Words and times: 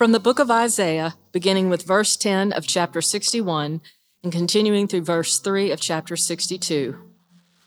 From 0.00 0.12
the 0.12 0.18
book 0.18 0.38
of 0.38 0.50
Isaiah, 0.50 1.16
beginning 1.30 1.68
with 1.68 1.82
verse 1.82 2.16
10 2.16 2.54
of 2.54 2.66
chapter 2.66 3.02
61 3.02 3.82
and 4.22 4.32
continuing 4.32 4.88
through 4.88 5.02
verse 5.02 5.38
3 5.38 5.70
of 5.72 5.78
chapter 5.78 6.16
62. 6.16 6.96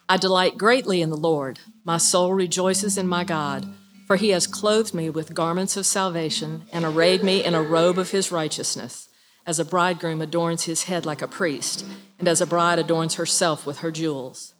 I 0.09 0.17
delight 0.17 0.57
greatly 0.57 1.03
in 1.03 1.11
the 1.11 1.15
Lord. 1.15 1.59
My 1.83 1.97
soul 1.97 2.33
rejoices 2.33 2.97
in 2.97 3.07
my 3.07 3.23
God, 3.23 3.67
for 4.07 4.15
he 4.15 4.29
has 4.29 4.47
clothed 4.47 4.95
me 4.95 5.11
with 5.11 5.35
garments 5.35 5.77
of 5.77 5.85
salvation 5.85 6.63
and 6.73 6.83
arrayed 6.83 7.21
me 7.21 7.43
in 7.43 7.53
a 7.53 7.61
robe 7.61 7.99
of 7.99 8.09
his 8.09 8.31
righteousness, 8.31 9.09
as 9.45 9.59
a 9.59 9.63
bridegroom 9.63 10.19
adorns 10.19 10.63
his 10.63 10.85
head 10.85 11.05
like 11.05 11.21
a 11.21 11.27
priest, 11.27 11.85
and 12.17 12.27
as 12.27 12.41
a 12.41 12.47
bride 12.47 12.79
adorns 12.79 13.13
herself 13.13 13.67
with 13.67 13.81
her 13.81 13.91
jewels. 13.91 14.55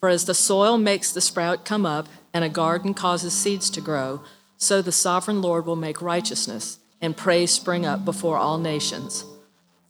For 0.00 0.08
as 0.08 0.24
the 0.24 0.32
soil 0.32 0.78
makes 0.78 1.12
the 1.12 1.20
sprout 1.20 1.66
come 1.66 1.84
up, 1.84 2.08
and 2.32 2.42
a 2.42 2.48
garden 2.48 2.94
causes 2.94 3.34
seeds 3.34 3.68
to 3.68 3.82
grow, 3.82 4.22
so 4.56 4.80
the 4.80 4.92
sovereign 4.92 5.42
Lord 5.42 5.66
will 5.66 5.76
make 5.76 6.00
righteousness 6.00 6.78
and 7.02 7.16
praise 7.16 7.50
spring 7.50 7.84
up 7.84 8.04
before 8.04 8.38
all 8.38 8.56
nations. 8.56 9.26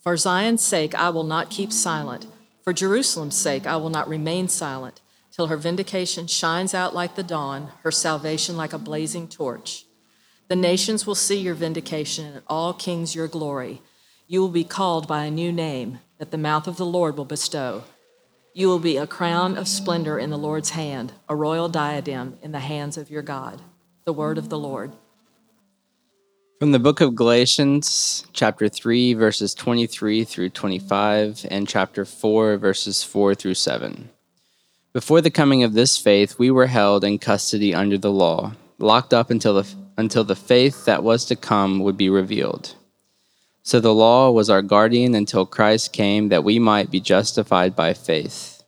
For 0.01 0.17
Zion's 0.17 0.63
sake, 0.63 0.95
I 0.97 1.11
will 1.11 1.23
not 1.23 1.51
keep 1.51 1.73
silent. 1.73 2.27
For 2.65 2.73
Jerusalem's 2.73 3.37
sake, 3.37 3.67
I 3.67 3.77
will 3.77 3.91
not 3.91 4.09
remain 4.09 4.49
silent, 4.49 5.01
till 5.31 5.47
her 5.47 5.57
vindication 5.57 6.27
shines 6.27 6.75
out 6.75 6.95
like 6.95 7.15
the 7.15 7.23
dawn, 7.23 7.71
her 7.83 7.91
salvation 7.93 8.57
like 8.57 8.73
a 8.73 8.79
blazing 8.79 9.29
torch. 9.29 9.85
The 10.49 10.57
nations 10.57 11.07
will 11.07 11.15
see 11.15 11.39
your 11.39 11.55
vindication, 11.55 12.27
and 12.27 12.43
all 12.49 12.73
kings 12.73 13.15
your 13.15 13.29
glory. 13.29 13.83
You 14.27 14.41
will 14.41 14.49
be 14.49 14.65
called 14.65 15.07
by 15.07 15.25
a 15.25 15.31
new 15.31 15.53
name 15.53 16.01
that 16.19 16.31
the 16.31 16.39
mouth 16.39 16.67
of 16.67 16.79
the 16.79 16.87
Lord 16.87 17.17
will 17.17 17.25
bestow. 17.25 17.85
You 18.55 18.69
will 18.69 18.79
be 18.79 18.97
a 18.97 19.07
crown 19.07 19.57
of 19.57 19.69
splendor 19.69 20.19
in 20.19 20.31
the 20.31 20.39
Lord's 20.39 20.71
hand, 20.71 21.13
a 21.29 21.37
royal 21.37 21.69
diadem 21.69 22.39
in 22.43 22.53
the 22.53 22.61
hands 22.61 22.97
of 22.97 23.11
your 23.11 23.23
God. 23.23 23.63
The 24.05 24.13
word 24.13 24.37
of 24.37 24.49
the 24.49 24.59
Lord. 24.59 24.93
From 26.63 26.71
the 26.71 26.79
book 26.79 27.01
of 27.01 27.17
Galatians, 27.17 28.25
chapter 28.33 28.69
3, 28.69 29.15
verses 29.15 29.53
23 29.53 30.23
through 30.23 30.51
25, 30.51 31.45
and 31.51 31.67
chapter 31.67 32.05
4, 32.05 32.57
verses 32.57 33.03
4 33.03 33.35
through 33.35 33.55
7. 33.55 34.11
Before 34.93 35.21
the 35.21 35.29
coming 35.29 35.65
of 35.65 35.73
this 35.73 35.99
faith, 35.99 36.39
we 36.39 36.53
were 36.53 36.69
held 36.69 37.03
in 37.03 37.19
custody 37.19 37.75
under 37.75 37.99
the 37.99 38.13
law, 38.13 38.53
locked 38.79 39.13
up 39.13 39.29
until 39.29 39.55
the, 39.55 39.75
until 39.97 40.23
the 40.23 40.37
faith 40.37 40.85
that 40.85 41.03
was 41.03 41.25
to 41.25 41.35
come 41.35 41.81
would 41.81 41.97
be 41.97 42.09
revealed. 42.09 42.77
So 43.65 43.81
the 43.81 43.93
law 43.93 44.31
was 44.31 44.49
our 44.49 44.63
guardian 44.63 45.17
until 45.17 45.45
Christ 45.45 45.93
came 45.93 46.29
that 46.29 46.45
we 46.45 46.61
might 46.61 46.93
be 46.93 47.01
justified 47.01 47.75
by 47.75 47.93
faith. 47.93 48.63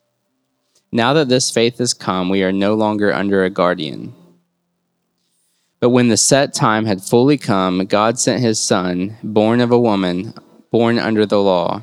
Now 0.90 1.12
that 1.12 1.28
this 1.28 1.48
faith 1.48 1.78
has 1.78 1.94
come, 1.94 2.28
we 2.28 2.42
are 2.42 2.50
no 2.50 2.74
longer 2.74 3.12
under 3.14 3.44
a 3.44 3.50
guardian. 3.50 4.16
But 5.84 5.90
when 5.90 6.08
the 6.08 6.16
set 6.16 6.54
time 6.54 6.86
had 6.86 7.02
fully 7.02 7.36
come, 7.36 7.84
God 7.84 8.18
sent 8.18 8.40
his 8.40 8.58
Son, 8.58 9.18
born 9.22 9.60
of 9.60 9.70
a 9.70 9.78
woman, 9.78 10.32
born 10.70 10.98
under 10.98 11.26
the 11.26 11.42
law, 11.42 11.82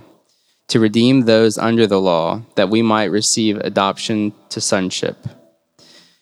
to 0.70 0.80
redeem 0.80 1.22
those 1.22 1.56
under 1.60 1.86
the 1.86 2.02
law, 2.02 2.42
that 2.56 2.72
we 2.72 2.82
might 2.82 3.12
receive 3.12 3.58
adoption 3.58 4.34
to 4.50 4.60
sonship. 4.60 5.18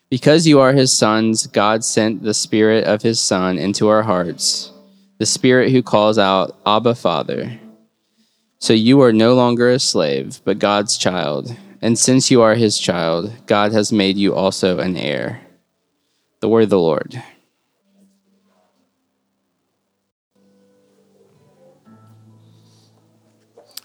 Because 0.10 0.46
you 0.46 0.60
are 0.60 0.74
his 0.74 0.92
sons, 0.92 1.48
God 1.48 1.86
sent 1.86 2.22
the 2.22 2.34
Spirit 2.34 2.84
of 2.84 3.02
his 3.02 3.18
Son 3.18 3.58
into 3.58 3.88
our 3.88 4.04
hearts 4.04 4.74
the 5.18 5.26
Spirit 5.26 5.72
who 5.72 5.82
calls 5.82 6.18
out, 6.18 6.60
Abba, 6.66 6.96
Father. 6.96 7.62
So 8.60 8.74
you 8.74 9.02
are 9.04 9.14
no 9.14 9.36
longer 9.36 9.70
a 9.70 9.80
slave, 9.80 10.42
but 10.44 10.60
God's 10.60 10.98
child. 10.98 11.56
And 11.82 11.98
since 11.98 12.30
you 12.30 12.42
are 12.42 12.56
his 12.56 12.78
child, 12.78 13.32
God 13.46 13.72
has 13.72 13.94
made 13.94 14.18
you 14.18 14.36
also 14.36 14.80
an 14.80 14.98
heir. 14.98 15.40
The 16.42 16.50
word 16.50 16.64
of 16.64 16.72
the 16.72 16.78
Lord. 16.78 17.24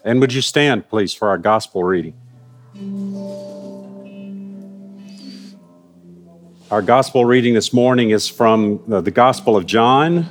And 0.07 0.21
would 0.21 0.35
you 0.35 0.43
stand, 0.43 0.87
please, 0.91 1.15
for 1.15 1.29
our 1.29 1.39
gospel 1.39 1.83
reading? 1.83 2.13
Our 6.71 6.83
gospel 6.83 7.25
reading 7.25 7.55
this 7.55 7.73
morning 7.73 8.11
is 8.11 8.29
from 8.29 8.83
the 8.87 9.11
Gospel 9.11 9.57
of 9.57 9.65
John, 9.65 10.27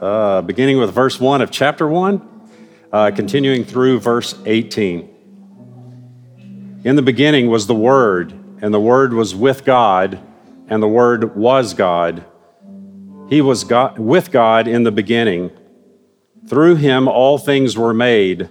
uh, 0.00 0.42
beginning 0.42 0.78
with 0.78 0.92
verse 0.92 1.20
1 1.20 1.40
of 1.40 1.52
chapter 1.52 1.86
1, 1.86 2.50
uh, 2.92 3.12
continuing 3.14 3.64
through 3.64 4.00
verse 4.00 4.34
18. 4.44 5.08
In 6.82 6.96
the 6.96 7.02
beginning 7.02 7.48
was 7.48 7.68
the 7.68 7.76
Word, 7.76 8.32
and 8.60 8.74
the 8.74 8.80
Word 8.80 9.12
was 9.12 9.36
with 9.36 9.64
God, 9.64 10.18
and 10.66 10.82
the 10.82 10.88
Word 10.88 11.36
was 11.36 11.74
God. 11.74 12.24
He 13.28 13.40
was 13.40 13.62
God, 13.62 14.00
with 14.00 14.32
God 14.32 14.66
in 14.66 14.82
the 14.82 14.90
beginning. 14.90 15.52
Through 16.48 16.76
him 16.76 17.06
all 17.06 17.38
things 17.38 17.78
were 17.78 17.94
made. 17.94 18.50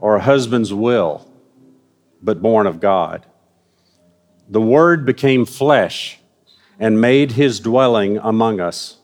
or 0.00 0.16
a 0.16 0.22
husband's 0.22 0.72
will, 0.72 1.30
but 2.22 2.42
born 2.42 2.66
of 2.66 2.80
God 2.80 3.26
the 4.48 4.60
Word 4.60 5.04
became 5.04 5.44
flesh 5.44 6.18
and 6.78 7.00
made 7.00 7.32
his 7.32 7.60
dwelling 7.60 8.18
among 8.18 8.60
us. 8.60 8.98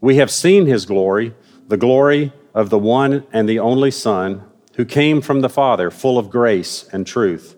We 0.00 0.16
have 0.16 0.30
seen 0.30 0.66
his 0.66 0.84
glory, 0.84 1.34
the 1.66 1.76
glory 1.76 2.32
of 2.54 2.70
the 2.70 2.78
one 2.78 3.26
and 3.32 3.48
the 3.48 3.58
only 3.58 3.90
Son, 3.90 4.44
who 4.74 4.84
came 4.84 5.20
from 5.20 5.40
the 5.40 5.48
Father, 5.48 5.90
full 5.90 6.18
of 6.18 6.30
grace 6.30 6.88
and 6.92 7.06
truth. 7.06 7.56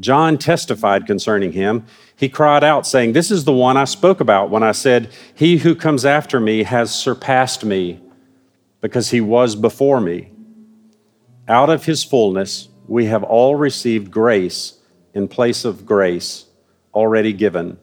John 0.00 0.36
testified 0.36 1.06
concerning 1.06 1.52
him. 1.52 1.86
He 2.16 2.28
cried 2.28 2.64
out, 2.64 2.86
saying, 2.86 3.12
This 3.12 3.30
is 3.30 3.44
the 3.44 3.52
one 3.52 3.76
I 3.76 3.84
spoke 3.84 4.20
about 4.20 4.50
when 4.50 4.64
I 4.64 4.72
said, 4.72 5.12
He 5.34 5.58
who 5.58 5.76
comes 5.76 6.04
after 6.04 6.40
me 6.40 6.64
has 6.64 6.92
surpassed 6.92 7.64
me, 7.64 8.00
because 8.80 9.10
he 9.10 9.20
was 9.20 9.54
before 9.54 10.00
me. 10.00 10.33
Out 11.48 11.70
of 11.70 11.84
his 11.84 12.04
fullness 12.04 12.68
we 12.86 13.06
have 13.06 13.22
all 13.22 13.56
received 13.56 14.10
grace 14.10 14.78
in 15.12 15.28
place 15.28 15.64
of 15.64 15.86
grace 15.86 16.46
already 16.92 17.32
given. 17.32 17.78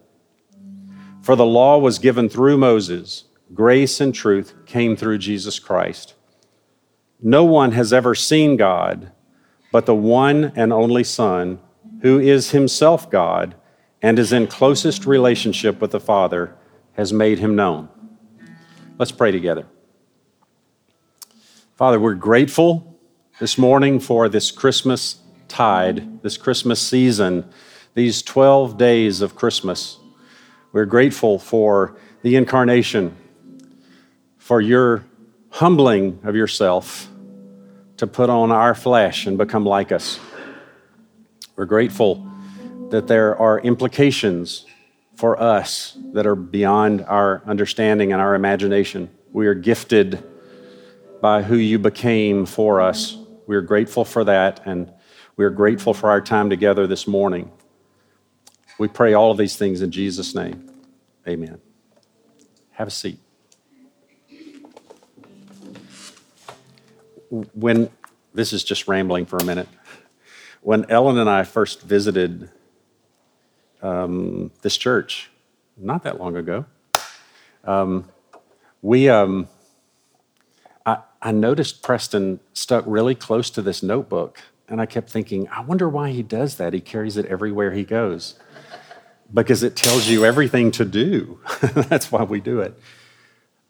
For 1.22 1.36
the 1.36 1.46
law 1.46 1.78
was 1.78 2.00
given 2.00 2.30
through 2.30 2.58
Moses, 2.58 3.26
grace 3.54 4.02
and 4.02 4.14
truth 4.14 4.54
came 4.66 4.96
through 4.96 5.20
Jesus 5.20 5.60
Christ. 5.60 6.16
No 7.22 7.44
one 7.44 7.72
has 7.74 7.94
ever 7.94 8.16
seen 8.16 8.58
God 8.58 9.12
but 9.72 9.86
the 9.86 9.96
one 9.96 10.52
and 10.56 10.74
only 10.74 11.04
Son, 11.04 11.60
who 12.02 12.20
is 12.20 12.52
himself 12.52 13.10
God 13.10 13.56
and 14.02 14.20
is 14.20 14.34
in 14.34 14.48
closest 14.48 15.06
relationship 15.06 15.80
with 15.80 15.92
the 15.92 16.00
Father, 16.00 16.56
has 16.94 17.14
made 17.14 17.40
him 17.40 17.56
known. 17.56 17.88
Let's 18.98 19.12
pray 19.12 19.32
together. 19.32 19.66
Father, 21.76 22.00
we're 22.00 22.16
grateful 22.16 22.91
this 23.42 23.58
morning 23.58 24.00
for 24.00 24.30
this 24.30 24.52
Christmas 24.52 25.20
tide, 25.48 26.22
this 26.22 26.38
Christmas 26.38 26.80
season, 26.80 27.44
these 27.96 28.22
12 28.22 28.78
days 28.78 29.22
of 29.22 29.36
Christmas. 29.36 29.98
We're 30.74 30.86
grateful 30.86 31.40
for 31.40 31.98
the 32.22 32.36
incarnation, 32.36 33.18
for 34.38 34.62
your 34.62 35.06
humbling 35.50 36.20
of 36.24 36.36
yourself 36.36 37.10
to 37.98 38.06
put 38.06 38.30
on 38.30 38.52
our 38.52 38.76
flesh 38.76 39.26
and 39.26 39.40
become 39.40 39.66
like 39.66 39.92
us. 39.92 40.20
We're 41.56 41.66
grateful 41.66 42.24
that 42.92 43.08
there 43.08 43.36
are 43.38 43.60
implications 43.60 44.68
for 45.16 45.42
us 45.42 45.98
that 46.14 46.28
are 46.28 46.36
beyond 46.36 47.02
our 47.06 47.42
understanding 47.48 48.14
and 48.14 48.22
our 48.22 48.36
imagination. 48.36 49.10
We 49.32 49.48
are 49.48 49.56
gifted 49.56 50.24
by 51.24 51.42
who 51.42 51.56
you 51.56 51.80
became 51.80 52.46
for 52.46 52.80
us. 52.82 53.18
We're 53.48 53.62
grateful 53.62 54.06
for 54.06 54.24
that, 54.24 54.62
and 54.66 54.92
we're 55.36 55.50
grateful 55.50 55.94
for 55.94 56.10
our 56.10 56.22
time 56.22 56.50
together 56.50 56.88
this 56.88 57.08
morning. 57.08 57.52
We 58.78 58.88
pray 58.88 59.14
all 59.14 59.32
of 59.32 59.38
these 59.38 59.56
things 59.56 59.82
in 59.82 59.92
Jesus' 59.92 60.34
name. 60.36 60.70
Amen. 61.28 61.60
Have 62.72 62.88
a 62.88 62.92
seat. 62.92 63.20
When 67.30 67.90
this 68.34 68.54
is 68.54 68.64
just 68.64 68.88
rambling 68.88 69.26
for 69.26 69.38
a 69.38 69.44
minute. 69.44 69.68
When 70.62 70.90
Ellen 70.90 71.18
and 71.18 71.30
I 71.30 71.44
first 71.44 71.82
visited 71.82 72.50
um, 73.82 74.52
this 74.62 74.78
church, 74.78 75.30
not 75.76 76.04
that 76.04 76.20
long 76.20 76.38
ago, 76.38 76.66
um, 77.66 78.08
we 78.82 79.10
um, 79.10 79.48
I, 80.86 81.00
I 81.22 81.32
noticed 81.32 81.84
Preston 81.84 82.40
stuck 82.54 82.84
really 82.88 83.16
close 83.16 83.50
to 83.52 83.62
this 83.62 83.84
notebook, 83.84 84.40
and 84.68 84.82
I 84.82 84.86
kept 84.86 85.10
thinking, 85.10 85.48
I 85.50 85.62
wonder 85.62 85.88
why 85.88 86.12
he 86.12 86.24
does 86.24 86.56
that. 86.56 86.74
He 86.74 86.82
carries 86.82 87.18
it 87.18 87.26
everywhere 87.26 87.72
he 87.72 87.84
goes 87.84 88.36
because 89.34 89.64
it 89.64 89.76
tells 89.76 90.08
you 90.08 90.26
everything 90.26 90.72
to 90.72 90.86
do. 90.86 91.40
That's 91.62 92.12
why 92.12 92.24
we 92.24 92.40
do 92.40 92.60
it. 92.60 92.78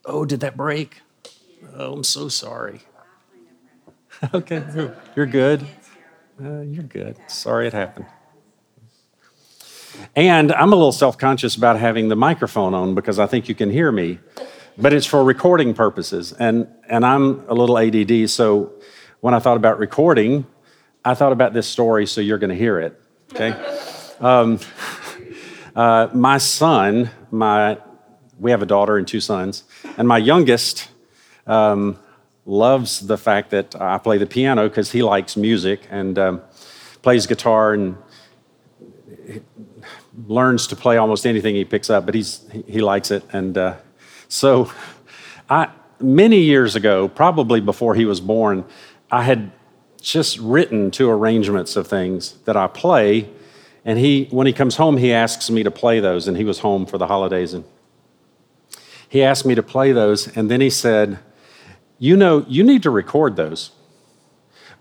Oh, 0.05 0.25
did 0.25 0.39
that 0.39 0.57
break? 0.57 1.01
Oh, 1.75 1.93
I'm 1.93 2.03
so 2.03 2.27
sorry. 2.27 2.81
okay, 4.33 4.63
you're 5.15 5.25
good. 5.25 5.65
Uh, 6.43 6.61
you're 6.61 6.83
good. 6.83 7.17
Sorry 7.27 7.67
it 7.67 7.73
happened. 7.73 8.07
And 10.15 10.51
I'm 10.51 10.73
a 10.73 10.75
little 10.75 10.91
self 10.91 11.17
conscious 11.17 11.55
about 11.55 11.77
having 11.77 12.07
the 12.07 12.15
microphone 12.15 12.73
on 12.73 12.95
because 12.95 13.19
I 13.19 13.27
think 13.27 13.47
you 13.47 13.55
can 13.55 13.69
hear 13.69 13.91
me, 13.91 14.19
but 14.81 14.93
it's 14.93 15.05
for 15.05 15.23
recording 15.23 15.75
purposes. 15.75 16.33
And, 16.33 16.67
and 16.89 17.05
I'm 17.05 17.47
a 17.47 17.53
little 17.53 17.77
ADD, 17.77 18.29
so 18.29 18.73
when 19.19 19.35
I 19.35 19.39
thought 19.39 19.57
about 19.57 19.77
recording, 19.77 20.47
I 21.05 21.13
thought 21.13 21.31
about 21.31 21.53
this 21.53 21.67
story, 21.67 22.07
so 22.07 22.19
you're 22.19 22.39
going 22.39 22.49
to 22.49 22.55
hear 22.55 22.79
it. 22.79 22.99
Okay? 23.33 23.55
Um, 24.21 24.59
uh, 25.75 26.07
my 26.13 26.37
son, 26.37 27.09
my, 27.31 27.79
we 28.39 28.51
have 28.51 28.61
a 28.61 28.67
daughter 28.67 28.97
and 28.97 29.07
two 29.07 29.19
sons, 29.19 29.63
and 29.97 30.07
my 30.07 30.19
youngest 30.19 30.91
um, 31.47 31.97
loves 32.45 32.99
the 32.99 33.17
fact 33.17 33.49
that 33.49 33.81
I 33.81 33.97
play 33.97 34.19
the 34.19 34.27
piano 34.27 34.69
because 34.69 34.91
he 34.91 35.01
likes 35.01 35.35
music 35.35 35.87
and 35.89 36.19
um, 36.19 36.41
plays 37.01 37.25
guitar 37.25 37.73
and 37.73 37.97
learns 40.27 40.67
to 40.67 40.75
play 40.75 40.97
almost 40.97 41.25
anything 41.25 41.55
he 41.55 41.65
picks 41.65 41.89
up, 41.89 42.05
but 42.05 42.13
he's, 42.13 42.45
he 42.67 42.81
likes 42.81 43.09
it. 43.09 43.23
And 43.33 43.57
uh, 43.57 43.77
so, 44.31 44.71
I, 45.49 45.67
many 45.99 46.39
years 46.39 46.77
ago, 46.77 47.09
probably 47.09 47.59
before 47.59 47.95
he 47.95 48.05
was 48.05 48.21
born, 48.21 48.63
I 49.11 49.23
had 49.23 49.51
just 50.01 50.39
written 50.39 50.89
two 50.89 51.09
arrangements 51.09 51.75
of 51.75 51.85
things 51.85 52.37
that 52.45 52.55
I 52.55 52.67
play. 52.67 53.29
And 53.83 53.99
he, 53.99 54.29
when 54.31 54.47
he 54.47 54.53
comes 54.53 54.77
home, 54.77 54.95
he 54.95 55.11
asks 55.11 55.49
me 55.49 55.63
to 55.63 55.71
play 55.71 55.99
those. 55.99 56.29
And 56.29 56.37
he 56.37 56.45
was 56.45 56.59
home 56.59 56.85
for 56.85 56.97
the 56.97 57.07
holidays. 57.07 57.53
And 57.53 57.65
he 59.09 59.21
asked 59.21 59.45
me 59.45 59.53
to 59.53 59.61
play 59.61 59.91
those. 59.91 60.33
And 60.33 60.49
then 60.49 60.61
he 60.61 60.69
said, 60.69 61.19
You 61.99 62.15
know, 62.15 62.45
you 62.47 62.63
need 62.63 62.83
to 62.83 62.89
record 62.89 63.35
those. 63.35 63.71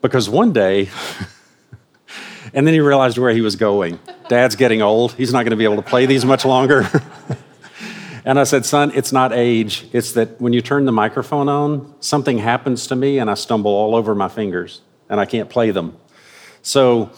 Because 0.00 0.30
one 0.30 0.52
day, 0.52 0.90
and 2.54 2.68
then 2.68 2.72
he 2.72 2.78
realized 2.78 3.18
where 3.18 3.34
he 3.34 3.40
was 3.40 3.56
going. 3.56 3.98
Dad's 4.28 4.54
getting 4.54 4.80
old. 4.80 5.14
He's 5.14 5.32
not 5.32 5.42
going 5.42 5.50
to 5.50 5.56
be 5.56 5.64
able 5.64 5.82
to 5.82 5.82
play 5.82 6.06
these 6.06 6.24
much 6.24 6.44
longer. 6.44 6.88
and 8.30 8.38
I 8.38 8.44
said, 8.44 8.64
Son, 8.64 8.92
it's 8.94 9.10
not 9.10 9.32
age. 9.32 9.88
It's 9.92 10.12
that 10.12 10.40
when 10.40 10.52
you 10.52 10.62
turn 10.62 10.84
the 10.84 10.92
microphone 10.92 11.48
on, 11.48 11.96
something 11.98 12.38
happens 12.38 12.86
to 12.86 12.94
me 12.94 13.18
and 13.18 13.28
I 13.28 13.34
stumble 13.34 13.72
all 13.72 13.96
over 13.96 14.14
my 14.14 14.28
fingers 14.28 14.82
and 15.08 15.18
I 15.18 15.24
can't 15.24 15.50
play 15.50 15.72
them. 15.72 15.96
So 16.62 17.10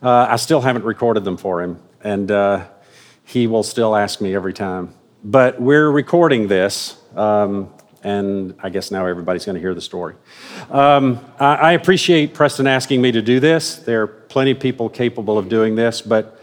uh, 0.00 0.28
I 0.30 0.36
still 0.36 0.60
haven't 0.60 0.84
recorded 0.84 1.24
them 1.24 1.36
for 1.38 1.60
him. 1.60 1.82
And 2.02 2.30
uh, 2.30 2.68
he 3.24 3.48
will 3.48 3.64
still 3.64 3.96
ask 3.96 4.20
me 4.20 4.32
every 4.32 4.52
time. 4.52 4.94
But 5.24 5.60
we're 5.60 5.90
recording 5.90 6.46
this. 6.46 6.98
Um, 7.16 7.74
and 8.04 8.54
I 8.62 8.68
guess 8.68 8.92
now 8.92 9.06
everybody's 9.06 9.44
going 9.44 9.56
to 9.56 9.60
hear 9.60 9.74
the 9.74 9.80
story. 9.80 10.14
Um, 10.70 11.18
I, 11.40 11.54
I, 11.56 11.72
appreciate 11.72 12.32
Preston 12.32 12.68
asking 12.68 13.02
me 13.02 13.10
to 13.10 13.22
do 13.22 13.40
this. 13.40 13.78
There 13.78 14.02
are 14.02 14.06
plenty 14.06 14.52
of 14.52 14.60
people 14.60 14.88
capable 14.88 15.36
of 15.36 15.48
doing 15.48 15.74
this, 15.74 16.00
but 16.00 16.33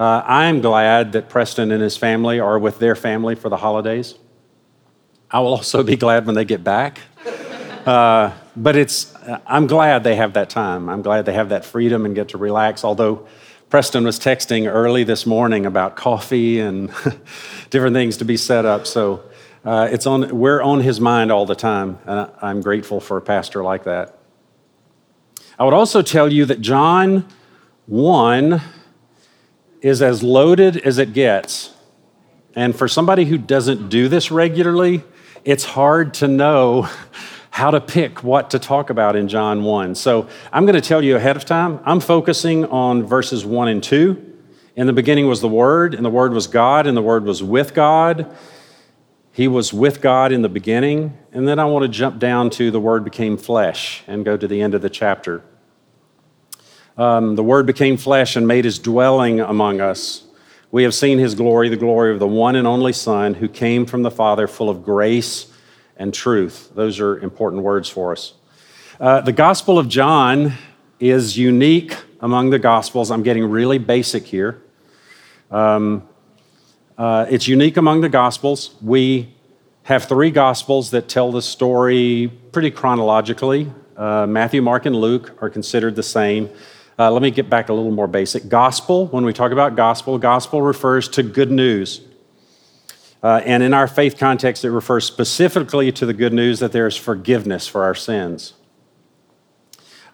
uh, 0.00 0.24
I'm 0.24 0.62
glad 0.62 1.12
that 1.12 1.28
Preston 1.28 1.70
and 1.70 1.82
his 1.82 1.94
family 1.94 2.40
are 2.40 2.58
with 2.58 2.78
their 2.78 2.94
family 2.94 3.34
for 3.34 3.50
the 3.50 3.58
holidays. 3.58 4.14
I 5.30 5.40
will 5.40 5.52
also 5.52 5.82
be 5.82 5.96
glad 5.96 6.24
when 6.24 6.34
they 6.34 6.46
get 6.46 6.64
back. 6.64 7.00
Uh, 7.84 8.32
but 8.56 8.76
it's, 8.76 9.14
I'm 9.46 9.66
glad 9.66 10.02
they 10.02 10.16
have 10.16 10.32
that 10.32 10.48
time. 10.48 10.88
I'm 10.88 11.02
glad 11.02 11.26
they 11.26 11.34
have 11.34 11.50
that 11.50 11.66
freedom 11.66 12.06
and 12.06 12.14
get 12.14 12.30
to 12.30 12.38
relax. 12.38 12.82
Although 12.82 13.26
Preston 13.68 14.04
was 14.04 14.18
texting 14.18 14.66
early 14.72 15.04
this 15.04 15.26
morning 15.26 15.66
about 15.66 15.96
coffee 15.96 16.60
and 16.60 16.88
different 17.68 17.92
things 17.92 18.16
to 18.16 18.24
be 18.24 18.38
set 18.38 18.64
up. 18.64 18.86
So 18.86 19.22
uh, 19.66 19.88
it's 19.92 20.06
on, 20.06 20.34
we're 20.34 20.62
on 20.62 20.80
his 20.80 20.98
mind 20.98 21.30
all 21.30 21.44
the 21.44 21.54
time. 21.54 21.98
And 22.06 22.30
I'm 22.40 22.62
grateful 22.62 23.00
for 23.00 23.18
a 23.18 23.22
pastor 23.22 23.62
like 23.62 23.84
that. 23.84 24.18
I 25.58 25.64
would 25.64 25.74
also 25.74 26.00
tell 26.00 26.32
you 26.32 26.46
that 26.46 26.62
John 26.62 27.28
1 27.84 28.62
is 29.80 30.02
as 30.02 30.22
loaded 30.22 30.76
as 30.78 30.98
it 30.98 31.12
gets. 31.12 31.74
And 32.54 32.76
for 32.76 32.88
somebody 32.88 33.24
who 33.24 33.38
doesn't 33.38 33.88
do 33.88 34.08
this 34.08 34.30
regularly, 34.30 35.02
it's 35.44 35.64
hard 35.64 36.14
to 36.14 36.28
know 36.28 36.88
how 37.50 37.70
to 37.70 37.80
pick 37.80 38.22
what 38.22 38.50
to 38.50 38.58
talk 38.58 38.90
about 38.90 39.16
in 39.16 39.28
John 39.28 39.64
1. 39.64 39.94
So 39.94 40.28
I'm 40.52 40.66
going 40.66 40.80
to 40.80 40.86
tell 40.86 41.02
you 41.02 41.16
ahead 41.16 41.36
of 41.36 41.44
time. 41.44 41.80
I'm 41.84 42.00
focusing 42.00 42.64
on 42.66 43.04
verses 43.04 43.44
1 43.44 43.68
and 43.68 43.82
2. 43.82 44.26
In 44.76 44.86
the 44.86 44.92
beginning 44.92 45.26
was 45.26 45.40
the 45.40 45.48
Word, 45.48 45.94
and 45.94 46.04
the 46.04 46.10
Word 46.10 46.32
was 46.32 46.46
God, 46.46 46.86
and 46.86 46.96
the 46.96 47.02
Word 47.02 47.24
was 47.24 47.42
with 47.42 47.74
God. 47.74 48.34
He 49.32 49.48
was 49.48 49.72
with 49.72 50.00
God 50.00 50.32
in 50.32 50.42
the 50.42 50.48
beginning. 50.48 51.16
And 51.32 51.46
then 51.46 51.58
I 51.58 51.64
want 51.64 51.82
to 51.82 51.88
jump 51.88 52.18
down 52.18 52.50
to 52.50 52.70
the 52.70 52.80
Word 52.80 53.04
became 53.04 53.36
flesh 53.36 54.04
and 54.06 54.24
go 54.24 54.36
to 54.36 54.46
the 54.46 54.62
end 54.62 54.74
of 54.74 54.82
the 54.82 54.90
chapter. 54.90 55.42
Um, 56.96 57.36
the 57.36 57.42
Word 57.42 57.66
became 57.66 57.96
flesh 57.96 58.36
and 58.36 58.46
made 58.46 58.64
his 58.64 58.78
dwelling 58.78 59.40
among 59.40 59.80
us. 59.80 60.24
We 60.72 60.82
have 60.84 60.94
seen 60.94 61.18
his 61.18 61.34
glory, 61.34 61.68
the 61.68 61.76
glory 61.76 62.12
of 62.12 62.18
the 62.18 62.28
one 62.28 62.56
and 62.56 62.66
only 62.66 62.92
Son 62.92 63.34
who 63.34 63.48
came 63.48 63.86
from 63.86 64.02
the 64.02 64.10
Father, 64.10 64.46
full 64.46 64.70
of 64.70 64.84
grace 64.84 65.52
and 65.96 66.14
truth. 66.14 66.70
Those 66.74 67.00
are 67.00 67.18
important 67.18 67.62
words 67.62 67.88
for 67.88 68.12
us. 68.12 68.34
Uh, 69.00 69.20
the 69.20 69.32
Gospel 69.32 69.78
of 69.78 69.88
John 69.88 70.52
is 71.00 71.36
unique 71.36 71.96
among 72.20 72.50
the 72.50 72.58
Gospels. 72.58 73.10
I'm 73.10 73.22
getting 73.22 73.44
really 73.44 73.78
basic 73.78 74.26
here. 74.26 74.62
Um, 75.50 76.06
uh, 76.98 77.26
it's 77.30 77.48
unique 77.48 77.76
among 77.76 78.02
the 78.02 78.08
Gospels. 78.08 78.74
We 78.82 79.34
have 79.84 80.04
three 80.04 80.30
Gospels 80.30 80.90
that 80.90 81.08
tell 81.08 81.32
the 81.32 81.42
story 81.42 82.30
pretty 82.52 82.70
chronologically. 82.70 83.72
Uh, 83.96 84.26
Matthew, 84.26 84.62
Mark, 84.62 84.86
and 84.86 84.94
Luke 84.94 85.36
are 85.42 85.50
considered 85.50 85.96
the 85.96 86.02
same. 86.02 86.50
Uh, 87.00 87.10
let 87.10 87.22
me 87.22 87.30
get 87.30 87.48
back 87.48 87.70
a 87.70 87.72
little 87.72 87.90
more 87.90 88.06
basic. 88.06 88.46
Gospel, 88.50 89.06
when 89.06 89.24
we 89.24 89.32
talk 89.32 89.52
about 89.52 89.74
gospel, 89.74 90.18
gospel 90.18 90.60
refers 90.60 91.08
to 91.08 91.22
good 91.22 91.50
news. 91.50 92.02
Uh, 93.22 93.40
and 93.46 93.62
in 93.62 93.72
our 93.72 93.88
faith 93.88 94.18
context, 94.18 94.66
it 94.66 94.70
refers 94.70 95.06
specifically 95.06 95.90
to 95.92 96.04
the 96.04 96.12
good 96.12 96.34
news 96.34 96.58
that 96.58 96.72
there 96.72 96.86
is 96.86 96.96
forgiveness 96.96 97.66
for 97.66 97.84
our 97.84 97.94
sins. 97.94 98.52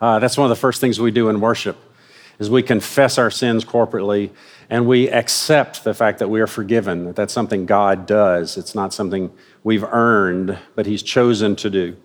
Uh, 0.01 0.21
that's 0.21 0.39
one 0.39 0.45
of 0.45 0.49
the 0.49 0.61
first 0.61 0.81
things 0.81 1.01
we 1.01 1.11
do 1.11 1.29
in 1.29 1.41
worship 1.41 1.77
is 2.39 2.49
we 2.49 2.63
confess 2.63 3.19
our 3.19 3.33
sins 3.33 3.65
corporately 3.65 4.31
and 4.71 4.87
we 4.87 5.11
accept 5.11 5.83
the 5.83 5.93
fact 5.93 6.21
that 6.21 6.29
we 6.29 6.41
are 6.41 6.47
forgiven 6.47 7.07
that 7.07 7.17
that's 7.17 7.33
something 7.33 7.65
god 7.65 8.05
does 8.05 8.59
it's 8.59 8.75
not 8.75 8.93
something 8.93 9.33
we've 9.65 9.85
earned 9.85 10.59
but 10.75 10.85
he's 10.85 11.03
chosen 11.03 11.57
to 11.57 11.71
do 11.71 11.97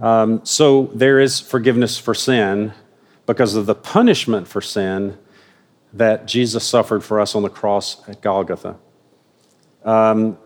um, 0.00 0.44
so 0.44 0.90
there 0.94 1.20
is 1.20 1.38
forgiveness 1.38 1.96
for 1.96 2.12
sin 2.12 2.72
because 3.28 3.54
of 3.54 3.66
the 3.66 3.74
punishment 3.74 4.48
for 4.48 4.62
sin 4.62 5.18
that 5.92 6.26
Jesus 6.26 6.64
suffered 6.64 7.04
for 7.04 7.20
us 7.20 7.34
on 7.34 7.42
the 7.42 7.50
cross 7.50 8.08
at 8.08 8.22
Golgotha. 8.22 8.76
Um, 9.84 10.38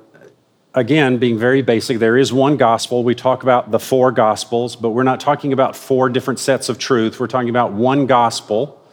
again, 0.74 1.18
being 1.18 1.38
very 1.38 1.62
basic, 1.62 2.00
there 2.00 2.18
is 2.18 2.32
one 2.32 2.56
gospel. 2.56 3.04
We 3.04 3.14
talk 3.14 3.44
about 3.44 3.70
the 3.70 3.78
four 3.78 4.10
gospels, 4.10 4.74
but 4.74 4.90
we're 4.90 5.04
not 5.04 5.20
talking 5.20 5.52
about 5.52 5.76
four 5.76 6.08
different 6.08 6.40
sets 6.40 6.68
of 6.68 6.76
truth. 6.76 7.20
We're 7.20 7.28
talking 7.28 7.50
about 7.50 7.72
one 7.72 8.06
gospel. 8.06 8.84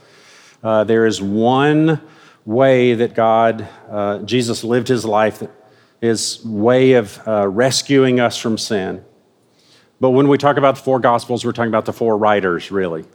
Uh, 0.61 0.83
there 0.83 1.07
is 1.07 1.19
one 1.19 1.99
way 2.45 2.93
that 2.93 3.15
God, 3.15 3.67
uh, 3.89 4.19
Jesus 4.19 4.63
lived 4.63 4.87
his 4.87 5.03
life, 5.03 5.41
his 5.99 6.45
way 6.45 6.93
of 6.93 7.19
uh, 7.27 7.47
rescuing 7.47 8.19
us 8.19 8.37
from 8.37 8.59
sin. 8.59 9.03
But 9.99 10.11
when 10.11 10.27
we 10.27 10.37
talk 10.37 10.57
about 10.57 10.75
the 10.75 10.81
four 10.83 10.99
gospels, 10.99 11.43
we're 11.43 11.53
talking 11.53 11.71
about 11.71 11.85
the 11.85 11.93
four 11.93 12.15
writers, 12.19 12.69
really. 12.69 13.05